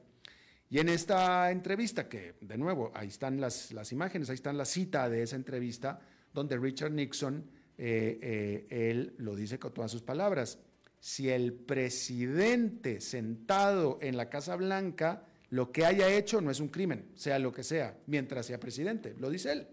[0.69, 4.65] Y en esta entrevista, que de nuevo, ahí están las, las imágenes, ahí están la
[4.65, 6.01] cita de esa entrevista,
[6.33, 7.45] donde Richard Nixon
[7.77, 10.59] eh, él lo dice con todas sus palabras.
[10.99, 16.67] Si el presidente sentado en la Casa Blanca lo que haya hecho no es un
[16.67, 19.69] crimen, sea lo que sea, mientras sea presidente, lo dice él.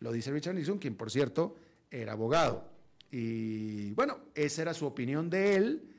[0.00, 1.56] Lo dice Richard Nixon, quien por cierto
[1.90, 2.68] era abogado.
[3.10, 5.94] Y bueno, esa era su opinión de él.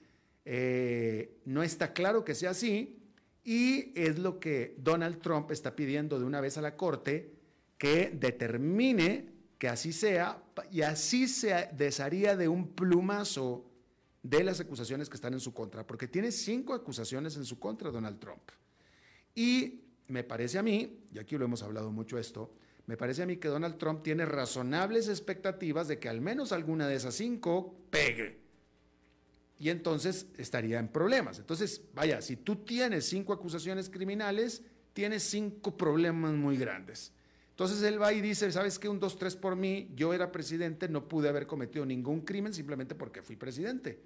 [0.46, 3.00] Eh, no está claro que sea así.
[3.44, 7.34] Y es lo que Donald Trump está pidiendo de una vez a la Corte
[7.78, 13.66] que determine que así sea, y así se desharía de un plumazo
[14.24, 17.92] de las acusaciones que están en su contra, porque tiene cinco acusaciones en su contra
[17.92, 18.42] Donald Trump.
[19.36, 22.54] Y me parece a mí, y aquí lo hemos hablado mucho esto,
[22.90, 26.88] me parece a mí que Donald Trump tiene razonables expectativas de que al menos alguna
[26.88, 28.40] de esas cinco pegue.
[29.60, 31.38] Y entonces estaría en problemas.
[31.38, 37.14] Entonces, vaya, si tú tienes cinco acusaciones criminales, tienes cinco problemas muy grandes.
[37.52, 38.90] Entonces él va y dice, ¿sabes qué?
[38.90, 43.22] Un 2-3 por mí, yo era presidente, no pude haber cometido ningún crimen simplemente porque
[43.22, 44.02] fui presidente.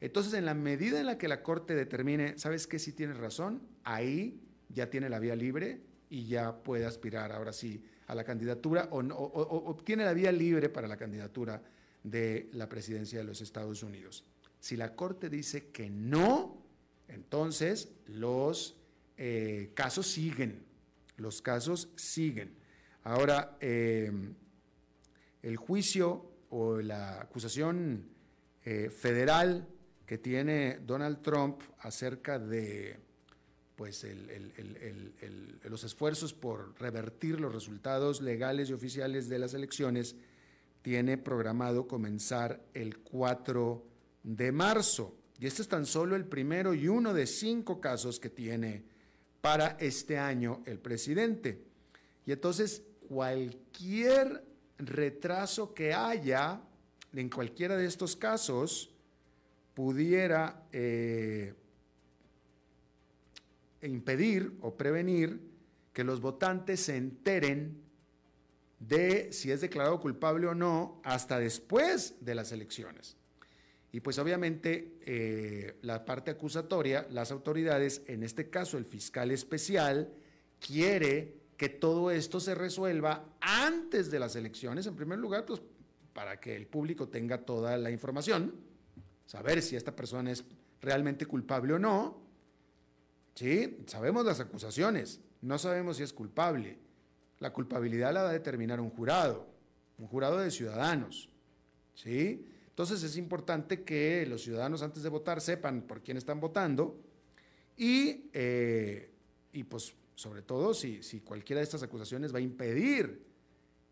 [0.00, 2.78] Entonces, en la medida en la que la Corte determine, ¿sabes qué?
[2.78, 7.82] Si tienes razón, ahí ya tiene la vía libre y ya puede aspirar ahora sí
[8.10, 11.62] a la candidatura o, o, tiene la vía libre para la candidatura
[12.02, 14.24] de la presidencia de los Estados Unidos.
[14.58, 16.60] Si la Corte dice que no,
[17.06, 18.76] entonces los
[19.16, 20.64] eh, casos siguen,
[21.18, 22.56] los casos siguen.
[23.04, 24.34] Ahora, em,
[25.42, 28.08] el juicio o la acusación
[28.64, 29.68] eh, federal
[30.04, 32.98] que tiene Donald Trump acerca de
[33.80, 34.06] pues,
[35.64, 40.16] los esfuerzos por revertir los resultados legales y oficiales de las elecciones
[40.82, 43.82] tiene programado comenzar el 4
[44.22, 45.16] de marzo.
[45.38, 48.84] Y este es tan solo el primero y uno de cinco casos que tiene
[49.40, 51.64] para este año el presidente.
[52.26, 54.44] Y entonces cualquier
[54.76, 56.60] retraso que haya
[57.14, 58.90] en cualquiera de estos casos
[59.72, 61.54] pudiera eh,
[63.82, 65.40] impedir o prevenir
[65.92, 67.82] que los votantes se enteren
[68.78, 73.16] de si es declarado culpable o no hasta después de las elecciones.
[73.92, 80.12] Y pues obviamente eh, la parte acusatoria, las autoridades, en este caso el fiscal especial,
[80.60, 85.60] quiere que todo esto se resuelva antes de las elecciones, en primer lugar, pues
[86.12, 88.54] para que el público tenga toda la información,
[89.26, 90.44] saber si esta persona es
[90.80, 92.29] realmente culpable o no.
[93.40, 96.76] Sí, sabemos las acusaciones, no sabemos si es culpable.
[97.38, 99.46] La culpabilidad la va a determinar un jurado,
[99.96, 101.30] un jurado de ciudadanos.
[101.94, 102.46] ¿Sí?
[102.68, 107.00] Entonces es importante que los ciudadanos antes de votar sepan por quién están votando
[107.78, 109.10] y, eh,
[109.54, 113.24] y pues sobre todo si, si cualquiera de estas acusaciones va a impedir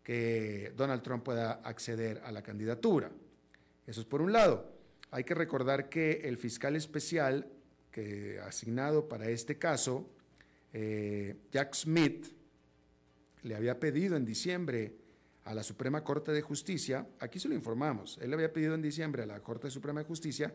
[0.03, 3.09] que Donald Trump pueda acceder a la candidatura.
[3.87, 4.71] Eso es por un lado.
[5.09, 7.51] Hay que recordar que el fiscal especial
[7.91, 10.09] que asignado para este caso,
[10.73, 12.27] eh, Jack Smith,
[13.43, 14.95] le había pedido en diciembre
[15.45, 18.81] a la Suprema Corte de Justicia, aquí se lo informamos, él le había pedido en
[18.81, 20.53] diciembre a la Corte Suprema de Justicia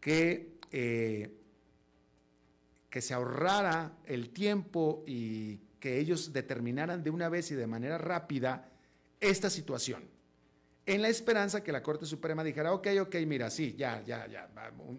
[0.00, 1.34] que, eh,
[2.88, 7.98] que se ahorrara el tiempo y que ellos determinaran de una vez y de manera
[7.98, 8.70] rápida
[9.18, 10.02] esta situación,
[10.86, 14.50] en la esperanza que la Corte Suprema dijera, ok, ok, mira, sí, ya, ya, ya,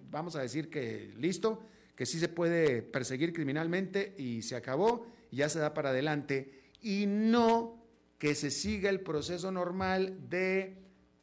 [0.09, 1.63] vamos a decir que listo,
[1.95, 7.05] que sí se puede perseguir criminalmente y se acabó, ya se da para adelante y
[7.07, 7.81] no
[8.17, 10.77] que se siga el proceso normal de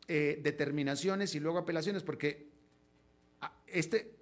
[0.09, 2.49] eh, determinaciones y luego apelaciones, porque
[3.41, 4.17] ah, este,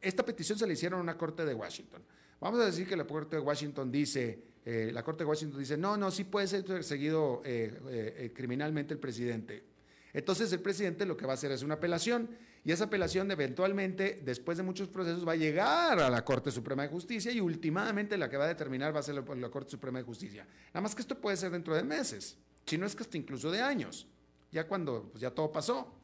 [0.00, 2.02] esta petición se le hicieron a una corte de Washington.
[2.40, 5.78] Vamos a decir que la corte de Washington dice, eh, la corte de Washington dice,
[5.78, 9.64] no, no, sí puede ser perseguido eh, criminalmente el presidente.
[10.12, 12.28] Entonces el presidente lo que va a hacer es una apelación
[12.66, 16.82] y esa apelación eventualmente, después de muchos procesos, va a llegar a la Corte Suprema
[16.82, 20.00] de Justicia y últimamente la que va a determinar va a ser la, Corte Suprema
[20.00, 20.46] de Justicia.
[20.66, 23.50] Nada más que esto puede ser dentro de meses, si no es que hasta incluso
[23.50, 24.06] de años,
[24.52, 25.94] ya cuando pues, ya todo pasó.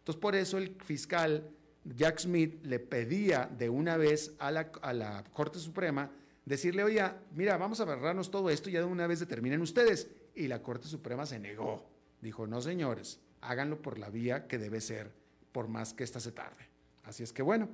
[0.00, 1.48] Entonces por eso el fiscal
[1.84, 6.10] Jack Smith le pedía de una vez a la, a la Corte Suprema
[6.48, 7.02] decirle, oye,
[7.34, 10.08] mira, vamos a agarrarnos todo esto y ya de una vez determinen ustedes.
[10.34, 11.86] Y la Corte Suprema se negó.
[12.20, 15.12] Dijo, no señores, háganlo por la vía que debe ser,
[15.52, 16.66] por más que ésta se tarde.
[17.04, 17.68] Así es que bueno,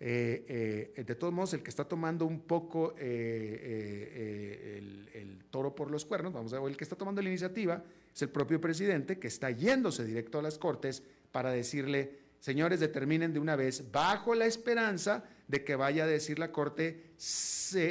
[0.00, 5.74] eh, eh, de todos modos, el que está tomando un poco eh, el, el, toro
[5.74, 7.82] por los cuernos, vamos a ver, el que está tomando la iniciativa
[8.14, 11.02] es el propio presidente que está yéndose directo a las Cortes
[11.32, 16.38] para decirle, señores, determinen de una vez, bajo la esperanza de que vaya a decir
[16.38, 17.14] la Corte,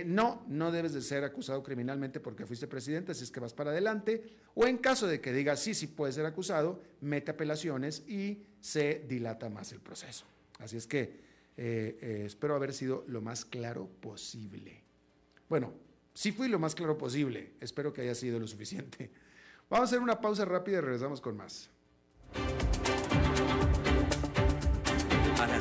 [0.06, 3.72] no, no debes de ser acusado criminalmente porque fuiste presidente, así es que vas para
[3.72, 8.44] adelante, o en caso de que diga sí, sí puede ser acusado, mete apelaciones y
[8.62, 10.26] se dilata más el proceso.
[10.60, 14.84] Así es que eh, eh, espero haber sido lo más claro posible.
[15.50, 15.74] Bueno,
[16.14, 19.10] sí fui lo más claro posible, espero que haya sido lo suficiente.
[19.70, 21.72] Vamos a hacer una pausa rápida y regresamos con más.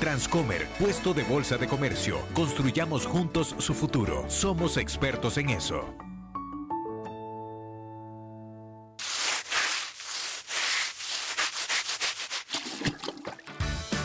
[0.00, 2.18] Transcomer, puesto de bolsa de comercio.
[2.32, 4.24] Construyamos juntos su futuro.
[4.28, 5.94] Somos expertos en eso.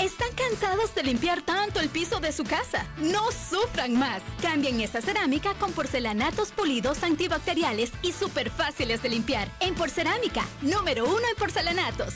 [0.02, 2.86] ¿Están cansados de limpiar tanto el piso de su casa?
[2.98, 4.22] No sufran más.
[4.42, 9.48] Cambien esta cerámica con porcelanatos pulidos antibacteriales y súper fáciles de limpiar.
[9.62, 12.16] En Porcerámica, número uno en porcelanatos.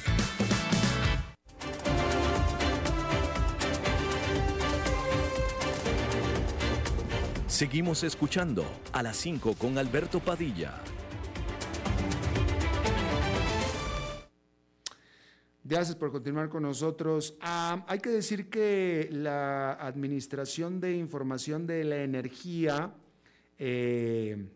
[7.60, 10.80] Seguimos escuchando a las 5 con Alberto Padilla.
[15.66, 17.36] Gracias por continuar con nosotros.
[17.42, 22.94] Ah, hay que decir que la Administración de Información de la Energía
[23.58, 24.48] eh,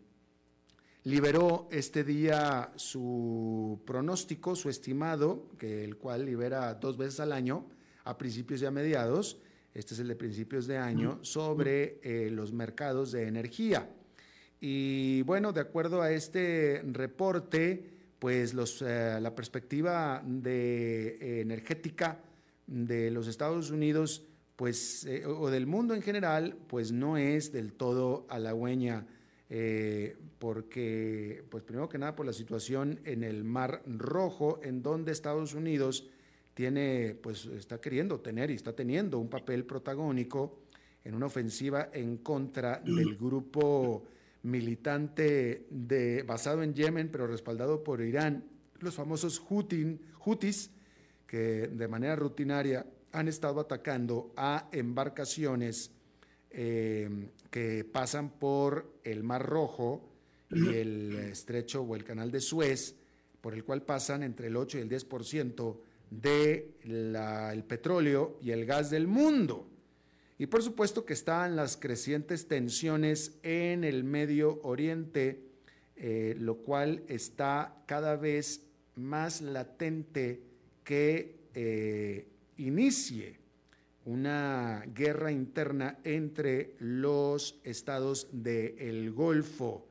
[1.02, 7.66] liberó este día su pronóstico, su estimado, que el cual libera dos veces al año,
[8.04, 9.36] a principios y a mediados,
[9.74, 13.90] este es el de principios de año, sobre eh, los mercados de energía.
[14.60, 22.20] Y bueno, de acuerdo a este reporte, pues los, eh, la perspectiva de, eh, energética
[22.68, 24.24] de los Estados Unidos
[24.56, 29.04] pues, o del mundo en general, pues no es del todo halagüeña,
[30.38, 35.54] porque, pues primero que nada, por la situación en el Mar Rojo, en donde Estados
[35.54, 36.08] Unidos
[36.54, 40.60] tiene, pues está queriendo tener y está teniendo un papel protagónico
[41.04, 44.04] en una ofensiva en contra del grupo
[44.44, 48.44] militante de, basado en Yemen, pero respaldado por Irán,
[48.80, 50.70] los famosos Houthis,
[51.26, 55.90] que de manera rutinaria han estado atacando a embarcaciones
[56.50, 60.08] eh, que pasan por el Mar Rojo
[60.50, 62.94] y el estrecho o el canal de Suez,
[63.40, 65.76] por el cual pasan entre el 8 y el 10%
[66.10, 69.68] del de petróleo y el gas del mundo.
[70.38, 75.44] Y por supuesto que están las crecientes tensiones en el Medio Oriente,
[75.96, 80.42] eh, lo cual está cada vez más latente
[80.82, 82.26] que eh,
[82.56, 83.38] inicie
[84.04, 89.88] una guerra interna entre los estados del Golfo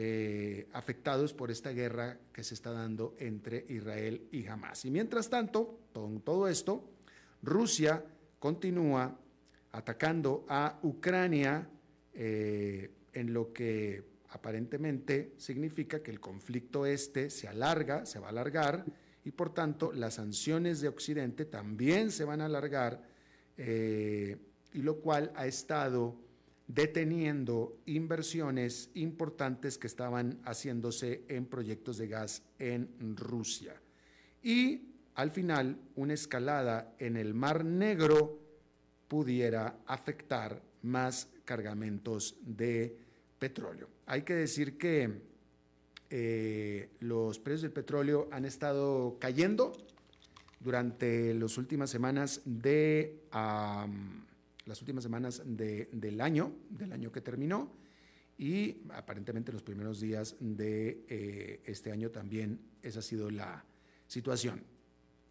[0.00, 4.84] eh, afectados por esta guerra que se está dando entre Israel y Hamas.
[4.84, 6.88] Y mientras tanto, con todo esto,
[7.42, 8.04] Rusia
[8.38, 9.18] continúa
[9.72, 11.68] atacando a Ucrania
[12.14, 18.30] eh, en lo que aparentemente significa que el conflicto este se alarga, se va a
[18.30, 18.84] alargar
[19.24, 23.02] y por tanto las sanciones de Occidente también se van a alargar
[23.56, 24.36] eh,
[24.72, 26.27] y lo cual ha estado
[26.68, 33.74] deteniendo inversiones importantes que estaban haciéndose en proyectos de gas en Rusia.
[34.42, 34.82] Y
[35.14, 38.38] al final, una escalada en el Mar Negro
[39.08, 42.96] pudiera afectar más cargamentos de
[43.38, 43.88] petróleo.
[44.06, 45.22] Hay que decir que
[46.10, 49.72] eh, los precios del petróleo han estado cayendo
[50.60, 53.22] durante las últimas semanas de
[54.68, 57.72] las últimas semanas del año, del año que terminó,
[58.36, 63.64] y aparentemente los primeros días de eh, este año también esa ha sido la
[64.06, 64.62] situación.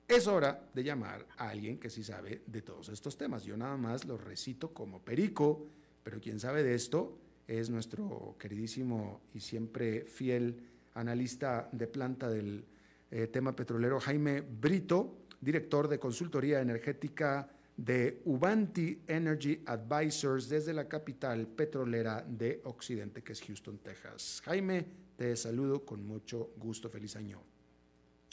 [0.07, 3.43] Es hora de llamar a alguien que sí sabe de todos estos temas.
[3.43, 5.67] Yo nada más lo recito como perico,
[6.03, 7.17] pero quien sabe de esto
[7.47, 10.63] es nuestro queridísimo y siempre fiel
[10.95, 12.65] analista de planta del
[13.11, 20.87] eh, tema petrolero, Jaime Brito, director de consultoría energética de Ubanti Energy Advisors desde la
[20.87, 24.41] capital petrolera de Occidente, que es Houston, Texas.
[24.43, 26.89] Jaime, te saludo con mucho gusto.
[26.89, 27.41] Feliz año.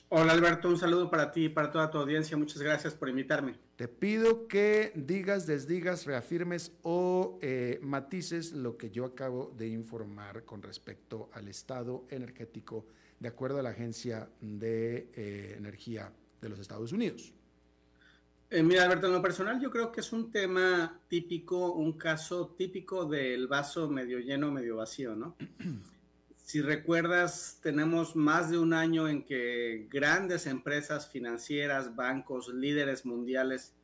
[0.09, 2.37] Hola Alberto, un saludo para ti y para toda tu audiencia.
[2.37, 3.59] Muchas gracias por invitarme.
[3.77, 10.45] Te pido que digas, desdigas, reafirmes o eh, matices lo que yo acabo de informar
[10.45, 12.87] con respecto al estado energético
[13.19, 17.33] de acuerdo a la Agencia de eh, Energía de los Estados Unidos.
[18.51, 22.55] Eh, mira, Alberto, en lo personal yo creo que es un tema típico, un caso
[22.57, 25.37] típico del vaso medio lleno, medio vacío, ¿no?
[26.37, 33.75] Si recuerdas, tenemos más de un año en que grandes empresas financieras, bancos, líderes mundiales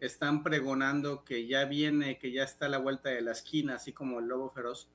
[0.00, 3.92] están pregonando que ya viene, que ya está a la vuelta de la esquina, así
[3.92, 4.88] como el lobo feroz,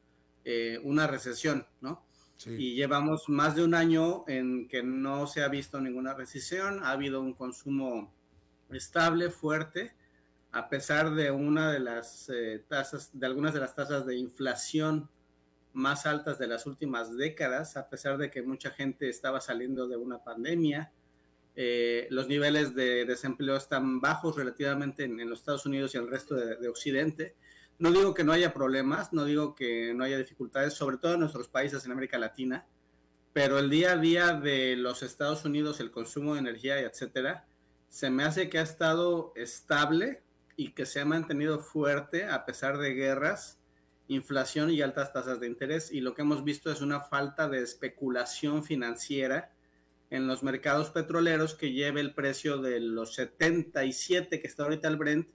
[0.43, 2.03] eh, una recesión, ¿no?
[2.45, 6.91] Y llevamos más de un año en que no se ha visto ninguna recesión, ha
[6.91, 8.13] habido un consumo
[8.76, 9.95] estable, fuerte,
[10.51, 15.09] a pesar de una de las eh, tasas, de algunas de las tasas de inflación
[15.76, 19.97] más altas de las últimas décadas, a pesar de que mucha gente estaba saliendo de
[19.97, 20.93] una pandemia.
[21.57, 26.36] Eh, los niveles de desempleo están bajos relativamente en, los Estados Unidos y el resto
[26.36, 27.36] de, Occidente.
[27.78, 31.19] No digo que no haya problemas, no digo que no haya dificultades, sobre todo en
[31.19, 32.65] nuestros países en América Latina,
[33.34, 37.45] pero el día a día de los Estados Unidos, el consumo de energía, etcétera,
[37.95, 40.21] se me hace que ha estado estable
[40.57, 43.57] y que se ha mantenido fuerte a pesar de guerras
[44.09, 47.63] inflación y altas tasas de interés y lo que hemos visto es una falta de
[47.63, 49.53] especulación financiera
[50.09, 54.97] en los mercados petroleros que lleve el precio de los 77 que está ahorita el
[54.97, 55.29] Brent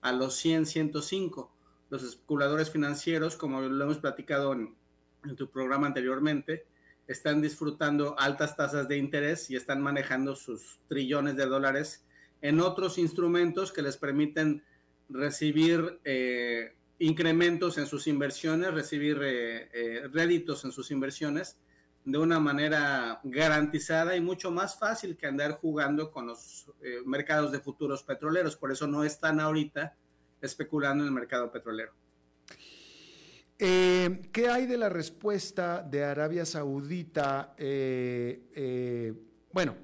[0.00, 1.52] a los 100, 105.
[1.90, 4.76] Los especuladores financieros, como lo hemos platicado en,
[5.24, 6.64] en tu programa anteriormente,
[7.06, 12.04] están disfrutando altas tasas de interés y están manejando sus trillones de dólares
[12.40, 14.62] en otros instrumentos que les permiten
[15.08, 21.58] recibir eh, incrementos en sus inversiones, recibir eh, eh, réditos en sus inversiones
[22.04, 26.70] de una manera garantizada y mucho más fácil que andar jugando con los
[27.06, 28.56] mercados de futuros petroleros.
[28.56, 29.96] Por eso no están ahorita
[30.42, 31.94] especulando en el mercado petrolero.
[33.56, 37.54] ¿Qué hay de la respuesta de Arabia Saudita?
[39.52, 39.76] bueno,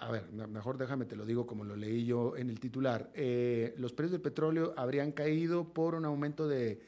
[0.00, 3.10] a ver, mejor déjame, te lo digo como lo leí yo en el titular.
[3.14, 6.80] Eh, los precios del petróleo habrían caído por un aumento de,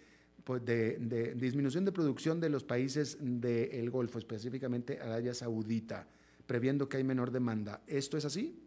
[0.43, 6.09] pues de, disminución de producción de los países del Golfo, específicamente Arabia Saudita,
[6.47, 7.83] previendo que hay menor demanda.
[7.87, 8.61] ¿Esto es así?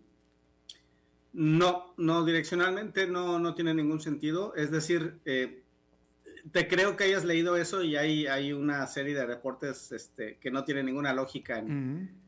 [1.33, 4.55] No, no, direccionalmente no, no tiene ningún sentido.
[4.55, 5.63] Es decir, eh,
[6.51, 10.51] te creo que hayas leído eso y hay, hay una serie de reportes este, que
[10.51, 12.19] no tienen ninguna lógica en,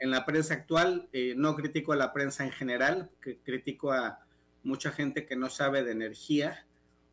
[0.00, 1.08] la prensa actual.
[1.12, 4.20] Eh, no critico a la prensa en general, que critico a
[4.62, 6.66] mucha gente que no sabe de energía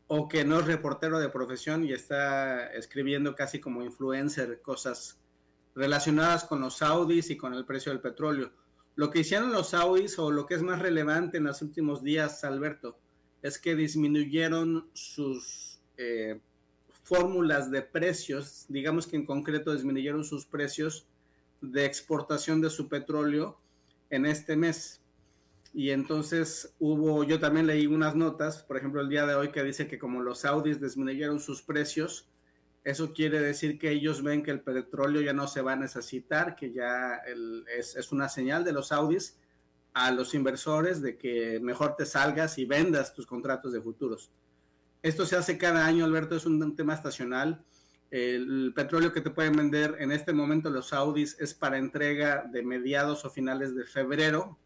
[0.08, 5.20] o que no es reportero de profesión y está escribiendo casi como influencer cosas
[5.74, 8.52] relacionadas con los saudis y con el precio del petróleo
[8.96, 12.44] lo que hicieron los Saudis, o lo que es más relevante en los últimos días,
[12.44, 12.98] Alberto,
[13.42, 15.65] es que disminuyeron sus
[15.98, 16.40] eh,
[17.04, 21.08] fórmulas de precios, digamos que en concreto disminuyeron sus precios
[21.62, 23.58] de exportación de su petróleo
[24.10, 25.02] en este mes.
[25.74, 29.64] Y entonces hubo, yo también leí unas notas, por ejemplo, el día de hoy que
[29.64, 32.30] dice que como los saudis disminuyeron sus precios,
[32.86, 36.56] eso quiere decir que ellos ven que el petróleo ya no se va a necesitar,
[36.56, 37.20] que ya
[37.76, 39.40] es, una señal de los Saudis
[39.94, 44.32] a los inversores de que mejor te salgas y vendas tus contratos de futuros.
[45.06, 47.64] Esto se hace cada año, Alberto, es un tema estacional.
[48.10, 52.64] El petróleo que te pueden vender en este momento los Saudis es para entrega de
[52.64, 54.58] mediados o finales de febrero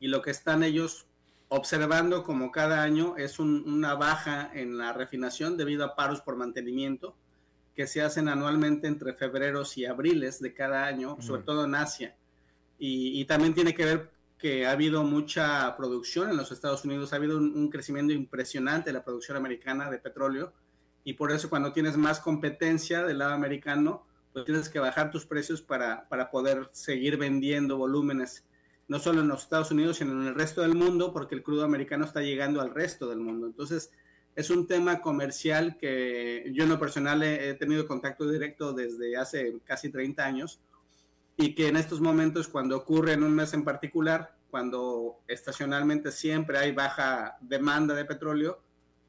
[0.00, 1.06] y lo que están ellos
[1.46, 7.16] observando como cada año es una baja en la refinación debido a paros por mantenimiento
[7.76, 12.16] que se hacen anualmente entre febreros y abriles de cada año, sobre todo en Asia.
[12.80, 17.16] Y, también tiene que ver que ha habido mucha producción en los Estados Unidos, ha
[17.16, 20.52] habido un, crecimiento impresionante de la producción americana de petróleo
[21.04, 25.24] y por eso cuando tienes más competencia del lado americano, pues tienes que bajar tus
[25.24, 28.44] precios para, para poder seguir vendiendo volúmenes
[28.88, 31.64] no solo en los Estados Unidos, sino en el resto del mundo, porque el crudo
[31.64, 33.46] americano está llegando al resto del mundo.
[33.46, 33.90] Entonces,
[34.36, 39.56] es un tema comercial que yo en lo personal he, tenido contacto directo desde hace
[39.64, 40.60] casi 30 años
[41.36, 46.58] y que en estos momentos, cuando ocurre en un mes en particular, cuando estacionalmente siempre
[46.58, 48.60] hay baja demanda de petróleo,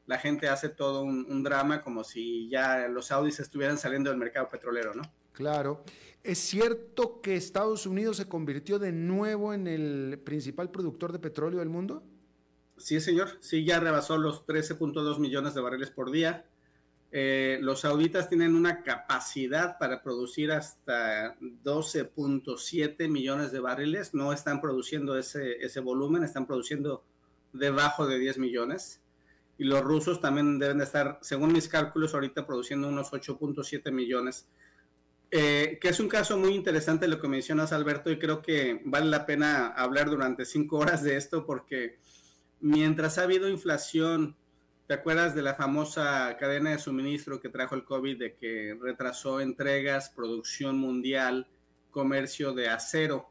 [0.05, 4.19] la gente hace todo un, un drama como si ya los saudis estuvieran saliendo del
[4.19, 5.03] mercado petrolero, ¿no?
[5.34, 5.84] Claro.
[6.23, 11.59] ¿Es cierto que Estados Unidos se convirtió de nuevo en el principal productor de petróleo
[11.59, 12.03] del mundo?
[12.78, 13.30] Sí, señor.
[13.39, 16.45] Sí, ya rebasó los 13.2 millones de barriles por día.
[17.12, 24.14] Eh, los sauditas tienen una capacidad para producir hasta 12.7 millones de barriles.
[24.14, 27.03] No están produciendo ese, ese volumen, están produciendo
[27.53, 29.01] debajo de 10 millones.
[29.58, 34.47] Y los rusos también deben de estar, según mis cálculos, ahorita produciendo unos 8.7 millones.
[35.30, 39.08] Eh, que es un caso muy interesante lo que mencionas, Alberto, y creo que vale
[39.08, 41.99] la pena hablar durante cinco horas de esto porque
[42.62, 44.38] mientras ha habido inflación,
[44.88, 49.42] ¿te acuerdas de la famosa cadena de suministro que trajo el COVID, de que retrasó
[49.42, 51.48] entregas, producción mundial,
[51.92, 53.30] comercio de acero,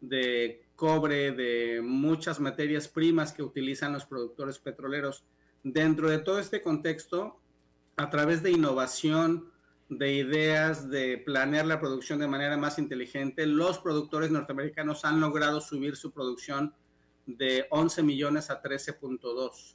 [0.00, 5.24] de cobre, de muchas materias primas que utilizan los productores petroleros?
[5.64, 7.40] Dentro de todo este contexto,
[7.96, 9.50] a través de innovación,
[9.88, 15.60] de ideas de planear la producción de manera más inteligente, los productores norteamericanos han logrado
[15.60, 16.72] subir su producción
[17.26, 19.74] de 11 millones a 13.2,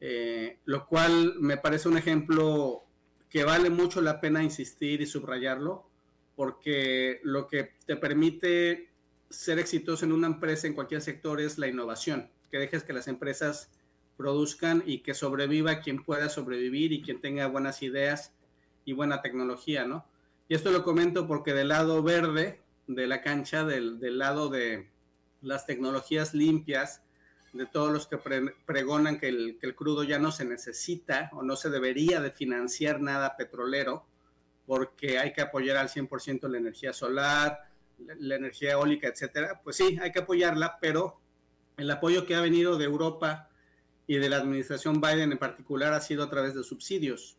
[0.00, 2.84] eh, lo cual me parece un ejemplo
[3.28, 5.88] que vale mucho la pena insistir y subrayarlo,
[6.34, 8.90] porque lo que te permite
[9.30, 13.08] ser exitoso en una empresa en cualquier sector es la innovación, que dejes que las
[13.08, 13.70] empresas
[14.16, 18.32] produzcan y que sobreviva quien pueda sobrevivir y quien tenga buenas ideas
[18.84, 20.06] y buena tecnología, ¿no?
[20.48, 24.88] Y esto lo comento porque del lado verde de la cancha, del, lado de
[25.42, 27.02] las tecnologías limpias,
[27.56, 28.18] de todos los que
[28.64, 33.36] pregonan que el, crudo ya no se necesita o no se debería de financiar nada
[33.36, 34.06] petrolero,
[34.66, 37.70] porque hay que apoyar al 100% la energía solar,
[38.18, 39.60] la, energía eólica, etcétera.
[39.62, 41.20] Pues sí, hay que apoyarla, pero
[41.76, 43.48] el apoyo que ha venido de Europa
[44.06, 47.38] y de la administración Biden en particular ha sido a través de subsidios.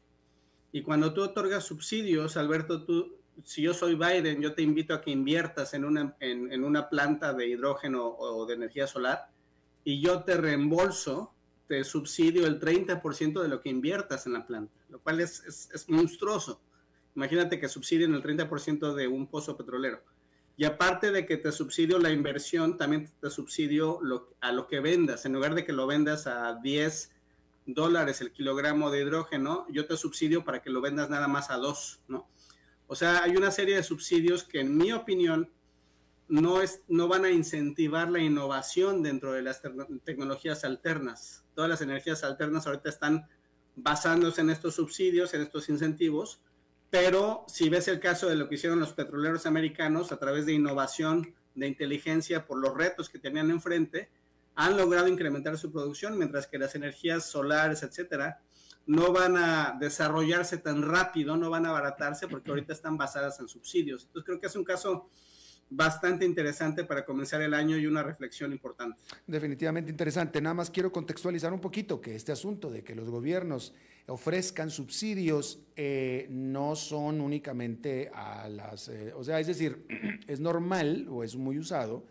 [0.72, 5.02] Y cuando tú otorgas subsidios, Alberto, tú, si yo soy Biden, yo te invito a
[5.02, 9.30] que inviertas en una, en, una planta de hidrógeno o de energía solar
[9.88, 11.34] y yo te reembolso,
[11.66, 16.62] te subsidio el 30% de lo que inviertas en la planta, lo cual es, monstruoso.
[17.16, 20.04] Imagínate que subsidien el 30% de un pozo petrolero.
[20.58, 24.82] Y aparte de que te subsidio la inversión, también te subsidio lo, a lo que
[24.82, 25.26] vendas.
[25.26, 27.16] En lugar de que lo vendas a 10,
[27.66, 31.56] dólares el kilogramo de hidrógeno, yo te subsidio para que lo vendas nada más a
[31.56, 32.28] dos, ¿no?
[32.88, 35.50] O sea, hay una serie de subsidios que en mi opinión
[36.28, 39.62] no, es, no van a incentivar la innovación dentro de las
[40.04, 41.46] tecnologías alternas.
[41.54, 43.28] Todas las energías alternas ahorita están
[43.76, 46.42] basándose en estos subsidios, en estos incentivos,
[46.90, 50.54] pero si ves el caso de lo que hicieron los petroleros americanos a través de
[50.54, 54.10] innovación, de inteligencia, por los retos que tenían enfrente,
[54.56, 58.42] han logrado incrementar su producción, mientras que las energías solares, etcétera,
[58.88, 63.48] no van a desarrollarse tan rápido, no van a abaratarse porque ahorita están basadas en
[63.48, 64.06] subsidios.
[64.06, 65.10] Entonces creo que es un caso
[65.70, 69.00] bastante interesante para comenzar el año y una reflexión importante.
[69.26, 70.42] Definitivamente interesante.
[70.42, 73.74] Nada más quiero contextualizar un poquito que este asunto de que los gobiernos
[74.08, 79.86] ofrezcan subsidios eh, no son únicamente a las, eh, o sea, es decir,
[80.28, 82.06] es normal o es muy usado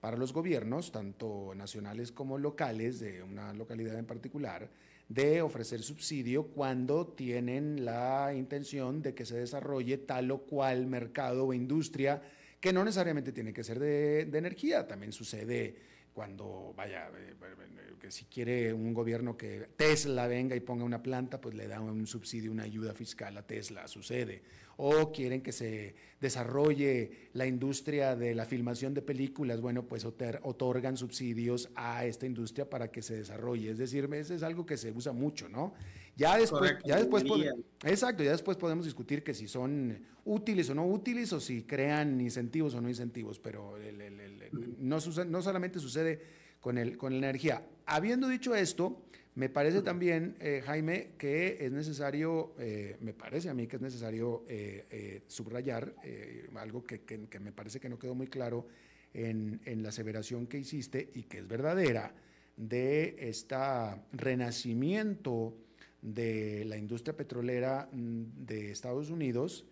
[0.00, 4.68] para los gobiernos, tanto nacionales como locales, de una localidad en particular,
[5.08, 11.46] de ofrecer subsidio cuando tienen la intención de que se desarrolle tal o cual mercado
[11.46, 12.22] o industria
[12.62, 15.74] que no necesariamente tiene que ser de, energía, también sucede
[16.14, 21.02] cuando, vaya, eh, eh, que si quiere un gobierno que Tesla venga y ponga una
[21.02, 24.42] planta, pues le da un subsidio, una ayuda fiscal a Tesla, sucede
[24.76, 30.96] o quieren que se desarrolle la industria de la filmación de películas, bueno, pues otorgan
[30.96, 33.70] subsidios a esta industria para que se desarrolle.
[33.70, 35.74] Es decir, eso es algo que se usa mucho, ¿no?
[36.16, 37.24] Ya después, ya después
[37.84, 42.20] exacto, ya después podemos discutir que si son útiles o no útiles o si crean
[42.20, 43.76] incentivos o no incentivos, pero
[44.78, 46.20] no, no solamente sucede
[46.60, 47.64] con, el, con la energía.
[47.86, 49.02] Habiendo dicho esto,
[49.34, 53.82] me parece también, eh, Jaime, que es necesario, eh, me parece a mí que es
[53.82, 55.94] necesario eh, subrayar
[56.56, 57.00] algo que,
[57.40, 58.66] me parece que no quedó muy claro
[59.14, 62.14] en, la aseveración que hiciste y que es verdadera
[62.56, 63.56] de este
[64.12, 65.56] renacimiento
[66.02, 69.64] de la industria petrolera mm, de Estados Unidos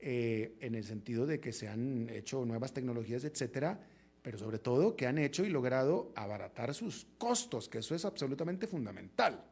[0.00, 3.80] en el sentido de que se han hecho nuevas tecnologías, etcétera,
[4.22, 8.66] pero sobre todo que han hecho y logrado abaratar sus costos, que eso es absolutamente
[8.66, 9.42] fundamental.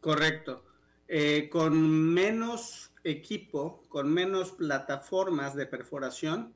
[0.00, 0.64] Correcto.
[1.08, 1.80] Eh, con
[2.12, 6.54] menos equipo, con menos plataformas de perforación,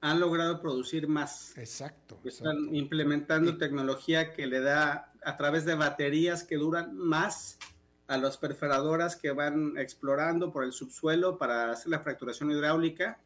[0.00, 1.56] han logrado producir más.
[1.56, 2.18] Exacto.
[2.24, 7.58] Están implementando tecnología que le da a través de baterías que duran más
[8.06, 13.20] a las perforadoras que van explorando por el subsuelo para hacer la fracturación hidráulica.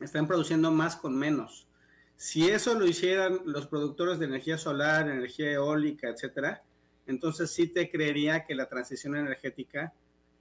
[0.00, 1.68] Están produciendo más con menos.
[2.16, 6.62] Si eso lo hicieran los productores de energía solar, energía eólica, etcétera,
[7.06, 9.92] entonces sí te creería que la transición energética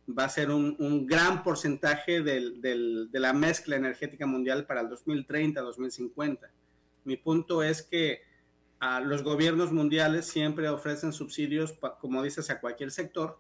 [0.07, 6.49] va a ser un, gran porcentaje de la mezcla energética mundial para el 2030-2050.
[7.05, 8.21] Mi punto es que
[8.83, 13.39] a los gobiernos mundiales siempre ofrecen subsidios, como dices, a cualquier sector.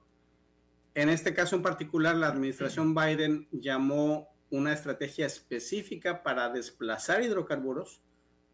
[0.95, 8.01] En este caso en particular, la administración Biden llamó una estrategia específica para desplazar hidrocarburos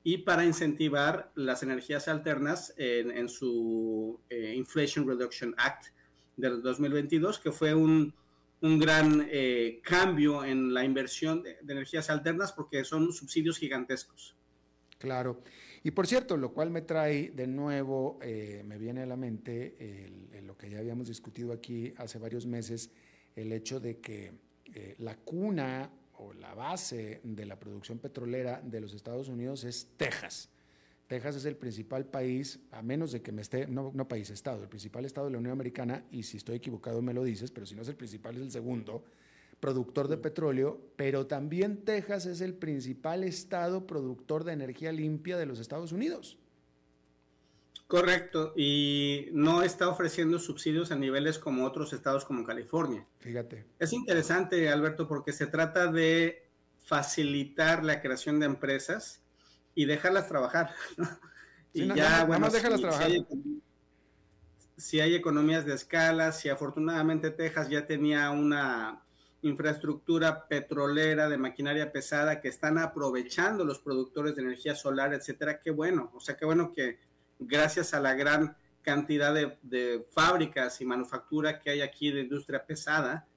[0.04, 5.90] y para incentivar las energías alternas en, su eh, Inflation Reduction Act
[6.38, 8.16] del 2022, que fue un,
[8.62, 14.36] un gran eh, cambio en la inversión de, energías alternas porque son subsidios gigantescos.
[14.98, 15.44] Claro.
[15.84, 19.76] Y por cierto, lo cual me trae de nuevo, eh, me viene a la mente
[20.44, 22.90] lo que ya habíamos discutido aquí hace varios meses,
[23.36, 24.34] el hecho de que
[24.98, 30.50] la cuna o la base de la producción petrolera de los Estados Unidos es Texas.
[31.08, 34.62] Texas es el principal país, a menos de que me esté, no, no país, estado,
[34.62, 37.66] el principal estado de la Unión Americana, y si estoy equivocado me lo dices, pero
[37.66, 39.04] si no es el principal, es el segundo,
[39.60, 45.46] productor de petróleo, pero también Texas es el principal estado productor de energía limpia de
[45.46, 46.38] los Estados Unidos.
[47.88, 53.06] Correcto, y no está ofreciendo subsidios a niveles como otros estados como California.
[53.18, 53.66] Fíjate.
[53.80, 56.48] Es interesante, Alberto, porque se trata de
[56.84, 59.24] facilitar la creación de empresas
[59.76, 60.72] y dejarlas trabajar.
[61.72, 63.12] Y ya, bueno, déjalas trabajar.
[64.76, 69.04] si hay economías de escala, si afortunadamente Texas ya tenía una
[69.42, 75.72] infraestructura petrolera de maquinaria pesada que están aprovechando los productores de energía solar, etcétera, qué
[75.72, 76.12] bueno.
[76.14, 77.00] O sea, qué bueno que
[77.40, 83.28] gracias a la gran cantidad de, fábricas y manufactura que hay aquí de industria pesada,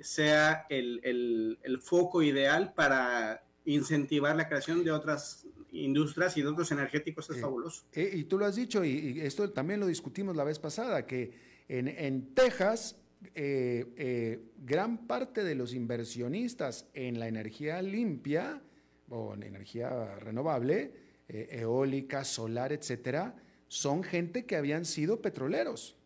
[0.00, 7.28] sea el, foco ideal para incentivar la creación de otras industrias y de otros energéticos
[7.30, 7.84] es fabuloso.
[7.92, 11.32] Eh, y tú lo has dicho, y, esto también lo discutimos la vez pasada, que
[11.68, 12.96] en, Texas
[13.34, 18.60] eh, eh, gran parte de los inversionistas en la energía limpia
[19.08, 20.92] o en energía renovable
[21.28, 23.34] eh, eólica, solar, etcétera,
[23.68, 25.96] son gente que habían sido petroleros.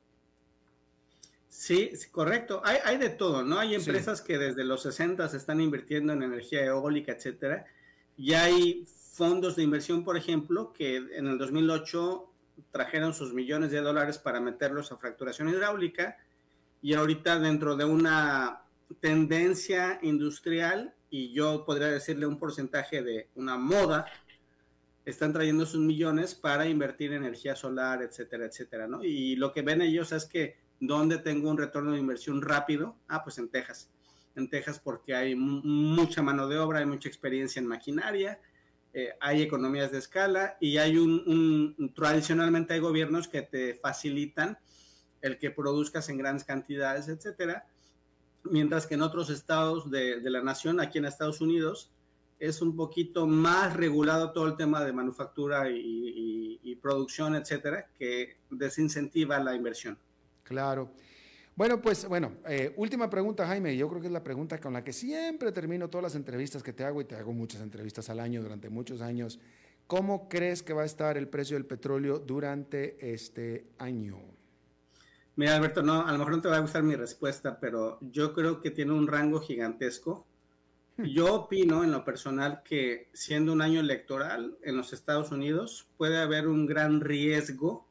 [1.48, 2.62] Sí, correcto.
[2.64, 3.58] Hay, de todo, ¿no?
[3.58, 7.66] Hay empresas que desde los 60 están invirtiendo en energía eólica, etcétera,
[8.16, 12.32] y hay fondos de inversión, por ejemplo, que en el 2008
[12.70, 16.16] trajeron sus millones de dólares para meterlos a fracturación hidráulica
[16.82, 18.62] y ahorita dentro de una
[19.00, 24.06] tendencia industrial y yo podría decirle un porcentaje de una moda,
[25.04, 29.02] están trayendo sus millones para invertir en energía solar, etcétera, etcétera, ¿no?
[29.02, 32.96] Y lo que ven ellos es que, ¿dónde tengo un retorno de inversión rápido?
[33.08, 33.90] Ah, pues en Texas.
[34.36, 38.38] En Texas porque hay mucha mano de obra, hay mucha experiencia en maquinaria,
[38.92, 44.58] eh, hay economías de escala y hay un, tradicionalmente hay gobiernos que te facilitan
[45.22, 47.66] el que produzcas en grandes cantidades, etcétera,
[48.44, 51.90] mientras que en otros estados de, la nación, aquí en Estados Unidos,
[52.38, 59.38] es un poquito más regulado todo el tema de manufactura y, producción, etcétera, que desincentiva
[59.38, 59.98] la inversión.
[60.44, 60.90] Claro.
[61.54, 63.76] Bueno, pues bueno, eh, última pregunta, Jaime.
[63.76, 66.72] Yo creo que es la pregunta con la que siempre termino todas las entrevistas que
[66.72, 69.38] te hago y te hago muchas entrevistas al año durante muchos años.
[69.86, 74.39] ¿Cómo crees que va a estar el precio del petróleo durante este año?
[75.40, 78.34] Mira, Alberto, no, a lo mejor no te va a gustar mi respuesta, pero yo
[78.34, 80.26] creo que tiene un rango gigantesco.
[80.98, 81.04] Hmm.
[81.04, 86.18] Yo opino en lo personal que siendo un año electoral en los Estados Unidos puede
[86.18, 87.88] haber un gran riesgo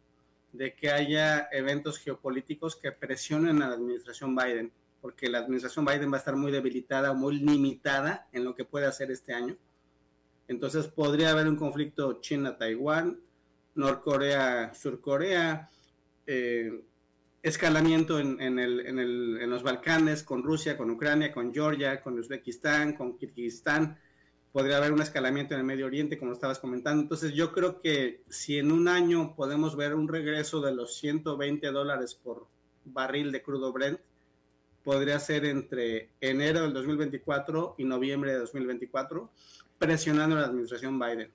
[0.53, 4.71] de que haya eventos geopolíticos que presionen a la administración Biden,
[5.01, 8.63] porque la administración Biden va a estar muy debilitada o muy limitada en lo que
[8.63, 9.57] puede hacer este año.
[10.47, 13.19] Entonces podría haber un conflicto China-Taiwán,
[13.73, 15.71] Norcorea-Surcorea,
[16.27, 16.83] eh,
[17.41, 23.97] escalamiento en, en los Balcanes con Rusia, con Ucrania, con Georgia, con Uzbekistán, con Kirguistán
[24.51, 27.01] podría haber un escalamiento en el Medio Oriente, como estabas comentando.
[27.01, 31.67] Entonces, yo creo que si en un año podemos ver un regreso de los 120
[31.71, 32.47] dólares por
[32.85, 33.99] barril de crudo Brent,
[34.83, 39.29] podría ser entre enero del 2024 y noviembre de 2024,
[39.77, 41.31] presionando a la administración Biden.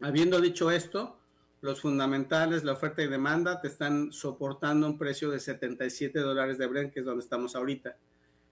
[0.00, 1.18] Habiendo dicho esto,
[1.62, 6.66] los fundamentales, la oferta y demanda, te están soportando un precio de 77 dólares de
[6.66, 7.96] Brent, que es donde estamos ahorita.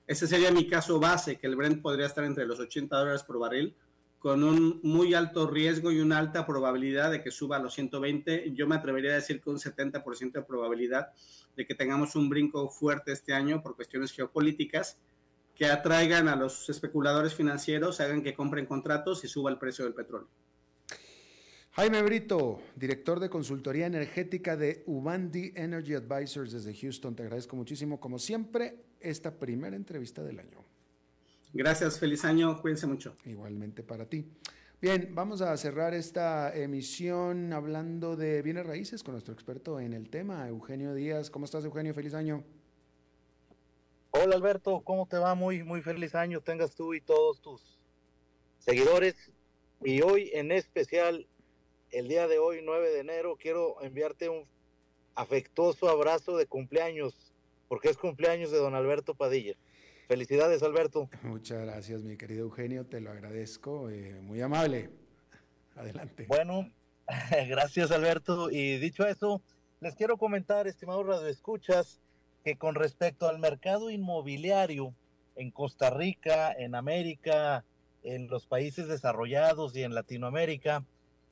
[0.06, 3.38] Ese sería mi caso base, que el Brent podría estar entre los 80 dólares por
[3.38, 3.76] barril
[4.20, 8.52] con un muy alto riesgo y una alta probabilidad de que suba a los 120.
[8.52, 11.08] Yo me atrevería a decir que un 70% de probabilidad
[11.56, 14.98] de que tengamos un brinco fuerte este año por cuestiones geopolíticas
[15.54, 19.94] que atraigan a los especuladores financieros, hagan que compren contratos y suba el precio del
[19.94, 20.28] petróleo.
[21.80, 27.98] Jaime Brito, director de consultoría energética de Ubandi Energy Advisors desde Houston, te agradezco muchísimo,
[27.98, 30.62] como siempre, esta primera entrevista del año.
[31.54, 33.16] Gracias, feliz año, cuídense mucho.
[33.24, 34.26] Igualmente para ti.
[34.78, 40.10] Bien, vamos a cerrar esta emisión hablando de bienes raíces con nuestro experto en el
[40.10, 41.30] tema, Eugenio Díaz.
[41.30, 41.94] ¿Cómo estás, Eugenio?
[41.94, 42.44] Feliz año.
[44.10, 45.34] Hola, Alberto, ¿cómo te va?
[45.34, 47.78] Muy, muy feliz año tengas tú y todos tus
[48.58, 49.14] seguidores.
[49.82, 51.26] Y hoy en especial,
[51.90, 54.44] el día de hoy, 9 de enero, quiero enviarte un
[55.14, 57.32] afectuoso abrazo de cumpleaños,
[57.68, 59.54] porque es cumpleaños de don Alberto Padilla.
[60.08, 61.08] Felicidades, Alberto.
[61.22, 64.90] Muchas gracias, mi querido Eugenio, te lo agradezco, eh, muy amable.
[65.76, 66.26] Adelante.
[66.28, 66.70] Bueno,
[67.48, 68.50] gracias, Alberto.
[68.50, 69.40] Y dicho eso,
[69.80, 72.00] les quiero comentar, estimados radioescuchas,
[72.44, 74.94] que con respecto al mercado inmobiliario
[75.36, 77.64] en Costa Rica, en América,
[78.02, 80.84] en los países desarrollados y en Latinoamérica,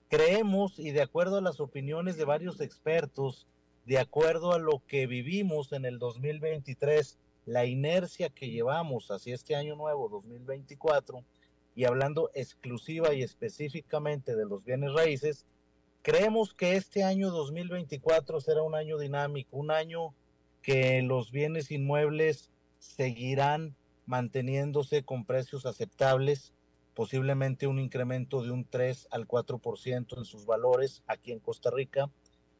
[0.09, 3.47] creemos y de acuerdo a las opiniones de varios expertos,
[3.87, 9.55] de acuerdo a lo que vivimos en el 2023, la inercia que llevamos hacia este
[9.55, 11.25] año nuevo 2024
[11.75, 15.47] y hablando exclusiva y específicamente de los bienes raíces,
[16.03, 20.15] creemos que este año 2024 será un año dinámico, un año
[20.63, 23.75] que los bienes inmuebles seguirán
[24.07, 26.53] manteniéndose con precios aceptables,
[26.99, 32.11] posiblemente un incremento de un 3 al 4% en sus valores aquí en Costa Rica.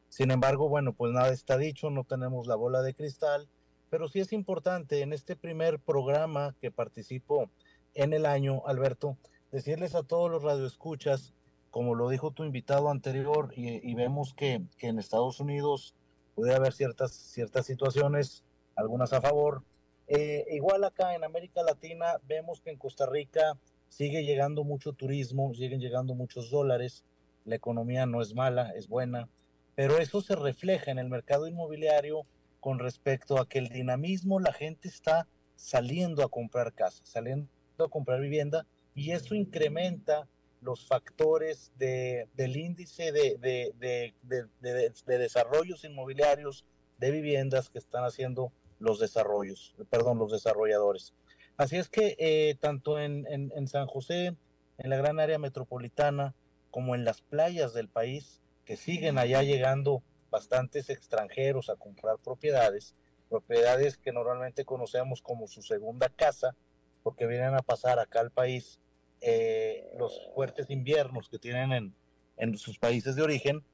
[0.09, 3.49] Sin embargo, bueno, pues nada está dicho, no tenemos la bola de cristal
[3.91, 7.51] pero sí es importante en este primer programa que participo
[7.95, 9.17] en el año, Alberto,
[9.51, 11.33] decirles a todos los radioescuchas,
[11.71, 15.95] como lo dijo tu invitado anterior, y, vemos que, en Estados Unidos
[16.35, 18.45] puede haber ciertas, ciertas situaciones,
[18.77, 19.63] algunas a favor.
[20.07, 23.59] Eh, igual acá en América Latina vemos que en Costa Rica
[23.89, 27.05] sigue llegando mucho turismo, siguen llegando muchos dólares,
[27.45, 29.29] la economía no es mala, es buena,
[29.75, 32.27] pero eso se refleja en el mercado inmobiliario
[32.61, 35.27] con respecto a que el dinamismo, la gente está
[35.57, 40.29] saliendo a comprar casa, saliendo a comprar vivienda y eso incrementa
[40.61, 46.65] los factores de, del índice de, de, de, desarrollos inmobiliarios
[46.99, 51.15] de viviendas que están haciendo los desarrollos, perdón, los desarrolladores.
[51.59, 54.37] Así es que eh, tanto en, en, San José,
[54.79, 56.37] en la gran área metropolitana,
[56.71, 62.95] como en las playas del país, que siguen allá llegando bastantes extranjeros a comprar propiedades,
[63.29, 66.55] propiedades que normalmente conocemos como su segunda casa,
[67.03, 68.79] porque vienen a pasar acá al país
[69.21, 71.95] eh, los fuertes inviernos que tienen en,
[72.37, 73.65] en sus países de origen.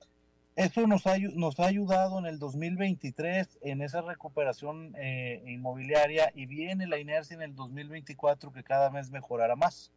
[0.56, 6.46] Eso nos ha, nos ha ayudado en el 2023 en esa recuperación eh, inmobiliaria y
[6.46, 9.90] viene la inercia en el 2024 que cada vez mejorará más.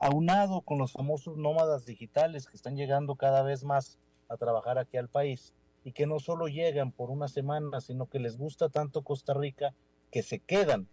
[0.00, 3.98] Aunado con los famosos nómadas digitales que están llegando cada vez más
[4.28, 5.54] a trabajar aquí al país
[5.84, 9.74] y que no solo llegan por una semana, sino que les gusta tanto Costa Rica
[10.10, 10.88] que se quedan.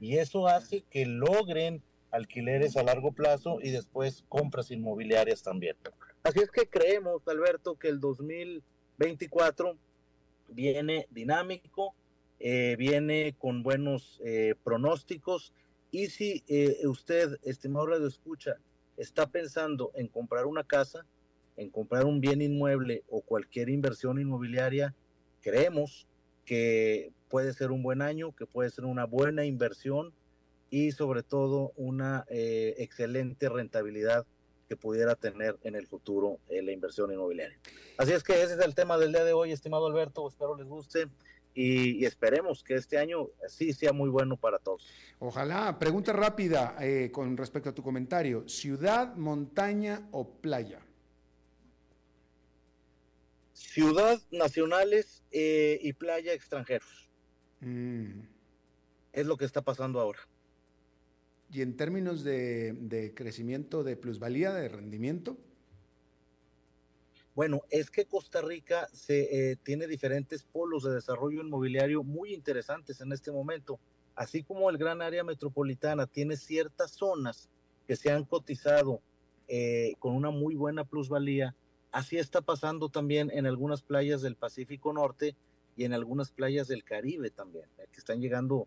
[0.00, 5.76] Y eso hace que logren alquileres a largo plazo y después compras inmobiliarias también.
[6.22, 9.76] Así es que creemos, Alberto, que el 2024
[10.48, 11.94] viene dinámico,
[12.38, 15.52] eh, viene con buenos eh, pronósticos.
[15.90, 18.56] Y si eh, usted, estimado Radio Escucha,
[18.96, 21.04] está pensando en comprar una casa,
[21.56, 24.94] en comprar un bien inmueble o cualquier inversión inmobiliaria,
[25.40, 26.06] creemos
[26.44, 30.12] que puede ser un buen año, que puede ser una buena inversión
[30.70, 34.24] y sobre todo una eh, excelente rentabilidad
[34.72, 37.58] que pudiera tener en el futuro eh, la inversión inmobiliaria.
[37.98, 40.66] Así es que ese es el tema del día de hoy, estimado Alberto, espero les
[40.66, 41.08] guste
[41.52, 44.88] y, esperemos que este año sí sea muy bueno para todos.
[45.18, 45.78] Ojalá.
[45.78, 48.48] Pregunta rápida eh, con respecto a tu comentario.
[48.48, 50.80] ¿Ciudad, montaña o playa?
[53.52, 57.10] Ciudad nacionales y playa extranjeros.
[57.60, 58.22] Mm.
[59.12, 60.20] Es lo que está pasando ahora.
[61.52, 65.36] Y en términos de, crecimiento de plusvalía, de rendimiento.
[67.34, 73.12] Bueno, es que Costa Rica eh, tiene diferentes polos de desarrollo inmobiliario muy interesantes en
[73.12, 73.78] este momento,
[74.14, 77.48] así como el gran área metropolitana tiene ciertas zonas
[77.86, 79.00] que se han cotizado
[79.48, 81.54] eh, con una muy buena plusvalía.
[81.90, 85.36] Así está pasando también en algunas playas del Pacífico Norte
[85.76, 88.66] y en algunas playas del Caribe también, eh, que están llegando,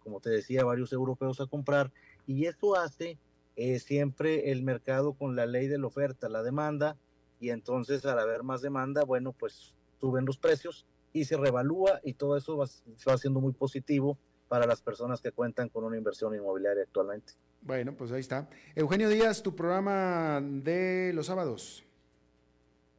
[0.00, 1.92] como te decía, varios europeos a comprar
[2.26, 3.18] y eso hace
[3.56, 6.96] eh, siempre el mercado con la ley de la oferta, la demanda,
[7.40, 12.14] y entonces al haber más demanda, bueno, pues suben los precios y se revalúa y
[12.14, 12.66] todo eso va,
[13.08, 14.18] va siendo muy positivo
[14.48, 17.34] para las personas que cuentan con una inversión inmobiliaria actualmente.
[17.60, 18.48] Bueno, pues ahí está.
[18.74, 21.84] Eugenio Díaz, tu programa de los sábados.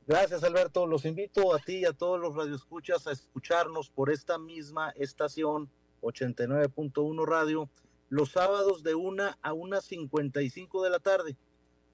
[0.06, 0.88] Gracias, Alberto.
[0.88, 5.70] Los invito a ti y a todos los radioescuchas a escucharnos por esta misma estación
[6.02, 7.70] 89.1 Radio
[8.10, 11.38] los sábados de una a una 55 de la tarde.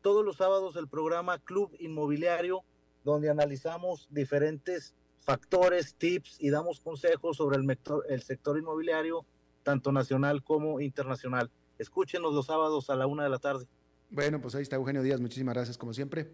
[0.01, 2.63] Todos los sábados el programa Club Inmobiliario,
[3.03, 7.79] donde analizamos diferentes factores, tips y damos consejos sobre el,
[8.09, 9.25] el sector inmobiliario,
[9.63, 11.49] tanto nacional como internacional.
[11.77, 13.67] Escúchenos los sábados a la una de la tarde.
[14.09, 15.19] Bueno, pues ahí está Eugenio Díaz.
[15.19, 16.29] Muchísimas gracias, como siempre.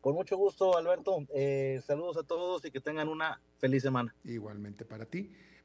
[0.00, 1.26] Con mucho gusto, Alberto.
[1.34, 4.14] Eh, saludos a todos y que tengan una feliz semana.
[4.24, 5.32] Igualmente para ti.